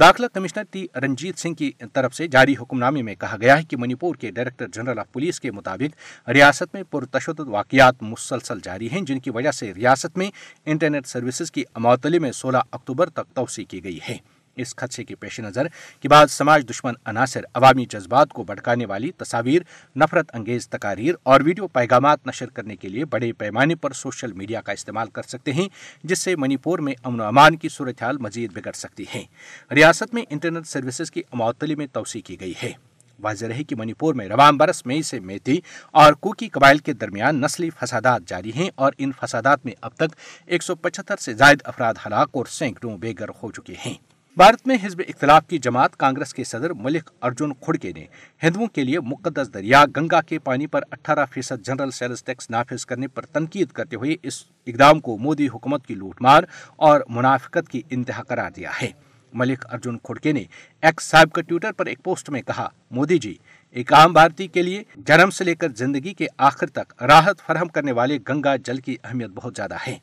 داخلہ 0.00 0.26
کمشنر 0.32 0.62
ٹی 0.70 0.86
رنجیت 1.02 1.38
سنگھ 1.38 1.54
کی 1.54 1.70
طرف 1.92 2.14
سے 2.14 2.26
جاری 2.26 2.54
حکم 2.60 2.78
نامے 2.78 3.02
میں 3.02 3.14
کہا 3.14 3.36
گیا 3.40 3.58
ہے 3.58 3.62
کہ 3.62 3.76
منی 3.76 3.94
پور 3.94 4.14
کے 4.14 4.30
ڈائریکٹر 4.30 4.66
جنرل 4.72 4.98
آف 4.98 5.12
پولیس 5.12 5.40
کے 5.40 5.50
مطابق 5.50 6.28
ریاست 6.28 6.74
میں 6.74 6.82
پرتشدد 6.82 7.48
واقعات 7.48 8.02
مسلسل 8.02 8.58
جاری 8.62 8.88
ہیں، 8.92 9.00
جن 9.00 9.20
کی 9.20 9.30
وجہ 9.30 9.50
سے 9.50 9.72
ریاست 9.74 10.18
میں 10.18 10.30
انٹرنیٹ 10.66 11.06
سروسز 11.06 11.50
کی 11.50 11.64
معطلی 11.74 12.18
میں 12.18 12.32
سولہ 12.32 12.58
اکتوبر 12.72 13.08
تک 13.08 13.34
توسیع 13.34 13.64
کی 13.64 13.84
گئی 13.84 13.98
ہے۔ 14.08 14.16
اس 14.56 14.76
خدشے 14.76 15.04
کے 15.04 15.14
پیش 15.14 15.40
نظر 15.40 15.66
کہ 16.00 16.08
بعض 16.08 16.32
سماج 16.32 16.70
دشمن 16.70 16.94
عناصر 17.04 17.40
عوامی 17.54 17.84
جذبات 17.84 18.28
کو 18.28 18.44
بھڑکانے 18.44 18.86
والی 18.86 19.10
تصاویر، 19.10 19.62
نفرت 19.96 20.30
انگیز 20.32 20.68
تقاریر 20.68 21.14
اور 21.22 21.40
ویڈیو 21.40 21.66
پیغامات 21.66 22.26
نشر 22.26 22.46
کرنے 22.46 22.76
کے 22.76 22.88
لیے 22.88 23.04
بڑے 23.04 23.32
پیمانے 23.32 23.74
پر 23.74 23.92
سوشل 23.92 24.32
میڈیا 24.32 24.60
کا 24.60 24.72
استعمال 24.72 25.08
کر 25.08 25.22
سکتے 25.22 25.52
ہیں، 25.52 25.68
جس 26.04 26.18
سے 26.18 26.36
منی 26.36 26.56
پور 26.56 26.78
میں 26.78 26.94
امن 27.04 27.20
و 27.20 27.24
امان 27.24 27.56
کی 27.56 27.68
صورتحال 27.68 28.18
مزید 28.18 28.52
بگڑ 28.52 28.72
سکتی 28.72 29.04
ہے۔ 29.14 29.22
ریاست 29.70 30.14
میں 30.14 30.22
انٹرنیٹ 30.30 30.66
سروسز 30.66 31.10
کی 31.10 31.22
معطلی 31.32 31.74
میں 31.74 31.86
توسیع 31.92 32.20
کی 32.20 32.40
گئی 32.40 32.52
ہے۔ 32.62 32.72
واضح 33.20 33.46
رہے 33.46 33.64
کہ 33.64 33.76
منی 33.76 33.92
پور 33.92 34.14
میں 34.14 34.28
روام 34.28 34.56
برس، 34.56 34.86
مئی 34.86 35.02
سے 35.02 35.20
میتی 35.20 35.58
اور 35.90 36.12
کوکی 36.12 36.48
قبائل 36.48 36.78
کے 36.78 36.92
درمیان 36.92 37.40
نسلی 37.40 37.70
فسادات 37.70 38.22
جاری 38.26 38.52
ہیں 38.56 38.70
اور 38.74 38.92
ان 38.98 39.10
فسادات 39.20 39.64
میں 39.64 39.74
اب 39.80 39.94
تک 39.94 40.16
ایک 40.46 40.62
سو 40.62 40.74
پچہتر 40.74 41.16
سے 41.16 41.34
زائد 41.34 41.58
افراد 41.64 41.94
ہلاک 42.06 42.28
اور 42.32 42.46
سینکڑوں 42.46 42.98
بے 42.98 43.12
گھر 43.18 43.26
ہو 43.42 43.50
چکے 43.50 43.74
ہیں۔ 43.86 44.13
بھارت 44.36 44.66
میں 44.66 44.76
حزب 44.82 45.00
اختلاف 45.08 45.46
کی 45.48 45.58
جماعت 45.58 45.96
کانگریس 45.96 46.34
کے 46.34 46.44
صدر 46.44 46.70
ملک 46.70 47.10
ارجن 47.22 47.52
کھڑکے 47.54 47.92
نے 47.96 48.04
ہندوؤں 48.42 48.66
کے 48.66 48.84
لیے 48.84 49.00
مقدس 49.00 49.52
دریا 49.54 49.84
گنگا 49.96 50.20
کے 50.20 50.38
پانی 50.38 50.66
پر 50.66 50.82
اٹھارہ 50.90 51.24
فیصد 51.30 51.64
جنرل 51.66 51.90
سیلز 51.90 52.22
ٹیکس 52.24 52.50
نافذ 52.50 52.84
کرنے 52.86 53.08
پر 53.08 53.22
تنقید 53.22 53.68
کرتے 53.68 53.96
ہوئے 53.96 54.16
اس 54.22 54.42
اقدام 54.66 55.00
کو 55.00 55.16
مودی 55.18 55.46
حکومت 55.48 55.86
کی 55.86 55.94
لوٹ 55.94 56.22
مار 56.22 56.44
اور 56.76 57.00
منافقت 57.08 57.68
کی 57.68 57.82
انتہا 57.90 58.22
قرار 58.22 58.50
دیا 58.50 58.70
ہے۔ 58.82 58.88
ملک 59.32 59.66
ارجن 59.72 59.98
کھڑکے 59.98 60.32
نے 60.32 60.44
ایکس 60.82 61.04
صاحب 61.04 61.32
کا 61.32 61.40
ٹویٹر 61.40 61.72
پر 61.72 61.86
ایک 61.86 62.02
پوسٹ 62.04 62.30
میں 62.30 62.42
کہا، 62.42 62.68
مودی 62.90 63.18
جی 63.18 63.34
ایک 63.76 63.92
عام 63.92 64.12
بھارتی 64.12 64.46
کے 64.46 64.62
لیے 64.62 64.82
جنم 64.96 65.30
سے 65.30 65.44
لے 65.44 65.54
کر 65.54 65.68
زندگی 65.76 66.14
کے 66.14 66.26
آخر 66.38 66.66
تک 66.70 67.02
راحت 67.02 67.46
فراہم 67.46 67.68
کرنے 67.68 67.92
والے 67.92 68.18
گنگا 68.28 68.56
جل 68.56 68.76
کی 68.76 68.96
اہمیت 69.04 69.30
بہت 69.34 69.56
زیادہ 69.56 69.76
ہے۔ 69.86 69.96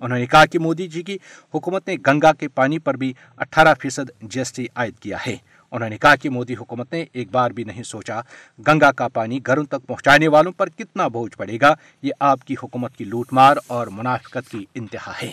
انہوں 0.00 0.18
نے 0.18 0.26
کہا 0.26 0.46
کہ 0.46 0.58
مودی 0.58 0.88
جی 0.88 1.02
کی 1.02 1.18
حکومت 1.54 1.88
نے 1.88 1.96
گنگا 2.06 2.32
کے 2.32 2.48
پانی 2.48 2.78
پر 2.78 2.94
بھی 2.94 3.12
اٹھارہ 3.36 3.74
فیصد 3.82 4.10
جی 4.22 4.40
ایس 4.40 4.52
ٹی 4.52 4.66
عائد 4.74 4.98
کیا 4.98 5.16
ہے۔ 5.26 5.36
انہوں 5.72 5.88
نے 5.88 5.98
کہا 5.98 6.16
کہ 6.16 6.30
مودی 6.30 6.54
حکومت 6.54 6.92
نے 6.92 7.04
ایک 7.12 7.30
بار 7.30 7.50
بھی 7.50 7.64
نہیں 7.64 7.82
سوچا 7.82 8.20
گنگا 8.68 8.92
کا 8.92 9.08
پانی 9.08 9.40
گھروں 9.46 9.64
تک 9.64 9.86
پہنچانے 9.86 10.28
والوں 10.28 10.52
پر 10.52 10.68
کتنا 10.68 11.08
بوجھ 11.08 11.36
پڑے 11.36 11.58
گا، 11.60 11.74
یہ 12.02 12.12
آپ 12.20 12.44
کی 12.44 12.54
حکومت 12.62 12.96
کی 12.96 13.04
لوٹ 13.04 13.32
مار 13.32 13.56
اور 13.66 13.86
منافقت 13.86 14.50
کی 14.50 14.64
انتہا 14.74 15.12
ہے۔ 15.22 15.32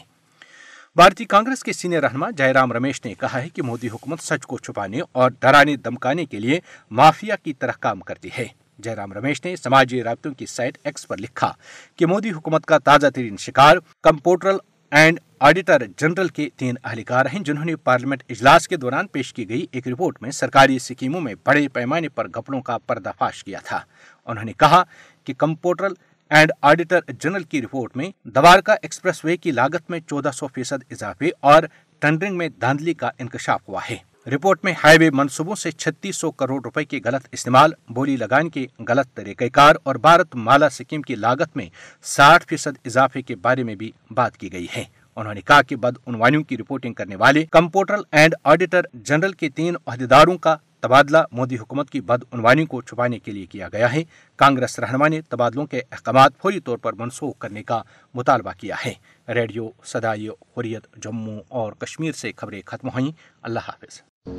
بھارتی 0.95 1.25
کانگریس 1.25 1.63
کے 1.63 1.73
سینئر 1.73 2.01
رہنما 2.01 2.29
جائے 2.37 2.53
رام 2.53 2.73
رمیش 2.73 3.05
نے 3.05 3.13
کہا 3.13 3.43
ہے 3.43 3.49
کہ 3.49 3.61
مودی 3.61 3.89
حکومت 3.89 4.19
سچ 4.19 4.45
کو 4.45 4.57
چھپانے 4.57 4.99
اور 5.11 5.31
ڈرانے 5.39 5.75
دمکانے 5.75 6.25
کے 6.25 6.39
لیے 6.39 6.59
مافیا 6.91 7.35
کی 7.35 7.53
طرح 7.53 7.71
کام 7.79 7.99
کرتی 7.99 8.29
ہے۔ 8.37 8.62
جے 8.79 8.95
رام 8.95 9.13
رمیش 9.13 9.43
نے 9.45 9.55
سماجی 9.55 10.03
رابطوں 10.03 10.31
کی 10.31 10.45
سائٹ 10.45 10.77
ایکس 10.83 11.07
پر 11.07 11.17
لکھا 11.17 11.51
کہ 11.95 12.05
مودی 12.05 12.31
حکومت 12.31 12.65
کا 12.65 12.77
تازہ 12.77 13.07
ترین 13.15 13.37
شکار، 13.37 13.77
کمپورٹرل 14.01 14.57
اینڈ 14.91 15.19
آڈیٹر 15.39 15.83
جنرل 15.97 16.27
کے 16.27 16.47
تین 16.55 16.75
اہلکار 16.83 17.25
ہیں 17.25 17.39
جنہوں 17.39 17.65
نے 17.65 17.75
پارلیمنٹ 17.75 18.23
اجلاس 18.29 18.67
کے 18.67 18.77
دوران 18.77 19.07
پیش 19.07 19.33
کی 19.33 19.49
گئی 19.49 19.65
ایک 19.71 19.87
رپورٹ 19.87 20.21
میں 20.21 20.31
سرکاری 20.31 20.75
اسکیموں 20.75 21.21
میں 21.21 21.33
بڑے 21.43 21.67
پیمانے 21.67 22.09
پر 22.09 22.27
گھپڑوں 22.27 22.61
کا 22.61 22.77
پردہ 22.77 23.11
فاش 23.17 23.43
کیا 23.43 23.59
تھا۔ 23.63 23.79
انہوں 24.25 24.45
نے 24.45 24.53
کہا 24.53 24.83
کہ 25.23 25.33
کمپورٹرل 25.33 25.93
اینڈ 26.29 26.51
آڈیٹر 26.61 26.99
جنرل 27.19 27.43
کی 27.43 27.61
رپورٹ 27.61 27.97
میں 27.97 28.09
دوارکا 28.23 28.73
ایکسپریس 28.73 29.25
وے 29.25 29.37
کی 29.37 29.51
لاگت 29.51 29.89
میں 29.89 29.99
چودہ 29.99 30.31
سو 30.33 30.47
فیصد 30.47 30.91
اضافے 30.91 31.29
اور 31.39 31.63
ٹینڈرنگ 31.99 32.37
میں 32.37 32.49
دھاندلی 32.61 32.93
کا 32.93 33.09
انکشاف 33.19 33.61
ہوا 33.67 33.79
ہے۔ 33.89 33.97
رپورٹ 34.27 34.63
میں 34.63 34.73
ہائی 34.83 34.97
وے 34.97 35.09
منصوبوں 35.09 35.55
سے 35.55 35.71
چھتیس 35.71 36.17
سو 36.17 36.31
کروڑ 36.31 36.61
روپے 36.63 36.85
کے 36.85 36.99
غلط 37.05 37.27
استعمال، 37.31 37.71
بولی 37.89 38.15
لگان 38.15 38.49
کے 38.49 38.67
غلط 38.89 39.15
طریقہ 39.15 39.43
کار 39.53 39.75
اور 39.83 39.95
بھارت 39.95 40.35
مالا 40.35 40.69
سکیم 40.69 41.01
کی 41.01 41.15
لاگت 41.15 41.57
میں 41.57 41.69
ساٹھ 42.03 42.45
فیصد 42.47 42.77
اضافے 42.85 43.21
کے 43.21 43.35
بارے 43.35 43.63
میں 43.63 43.75
بھی 43.75 43.91
بات 44.11 44.37
کی 44.37 44.53
گئی 44.53 44.67
ہے۔ 44.77 44.83
انہوں 45.15 45.33
نے 45.33 45.41
کہا 45.41 45.61
کہ 45.61 45.75
بدعنوانیوں 45.75 46.43
کی 46.43 46.57
رپورٹنگ 46.57 46.93
کرنے 46.93 47.15
والے 47.15 47.45
کمپوٹر 47.45 47.95
اینڈ 48.11 48.35
آڈیٹر 48.43 48.81
جنرل 48.93 49.31
کے 49.31 49.49
تین 49.49 49.75
عہدیداروں 49.85 50.37
کا 50.37 50.55
تبادلہ 50.79 51.17
مودی 51.31 51.55
حکومت 51.55 51.89
کی 51.89 52.01
بدعنوانی 52.01 52.65
کو 52.65 52.81
چھپانے 52.81 53.19
کے 53.19 53.31
لیے 53.31 53.45
کیا 53.45 53.67
گیا 53.71 53.93
ہے۔ 53.93 54.03
کانگریس 54.35 54.79
رہنما 54.79 55.07
نے 55.07 55.21
تبادلوں 55.21 55.65
کے 55.65 55.81
احکامات 55.91 56.31
فوری 56.41 56.59
طور 56.59 56.77
پر 56.77 56.93
منسوخ 56.93 57.37
کرنے 57.37 57.63
کا 57.63 57.81
مطالبہ 58.13 58.51
کیا 58.57 58.75
ہے۔ 58.85 58.93
ریڈیو 59.33 59.69
صدائی 59.83 60.29
حریت 60.29 60.95
جموں 60.97 61.39
اور 61.47 61.73
کشمیر 61.73 62.11
سے 62.11 62.31
خبریں 62.35 62.61
ختم 62.65 62.87
ہوئیں۔ 62.87 63.11
اللہ 63.41 63.59
حافظ۔ 63.59 64.12
Thank 64.25 64.37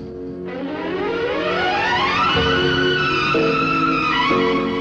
you. 4.30 4.73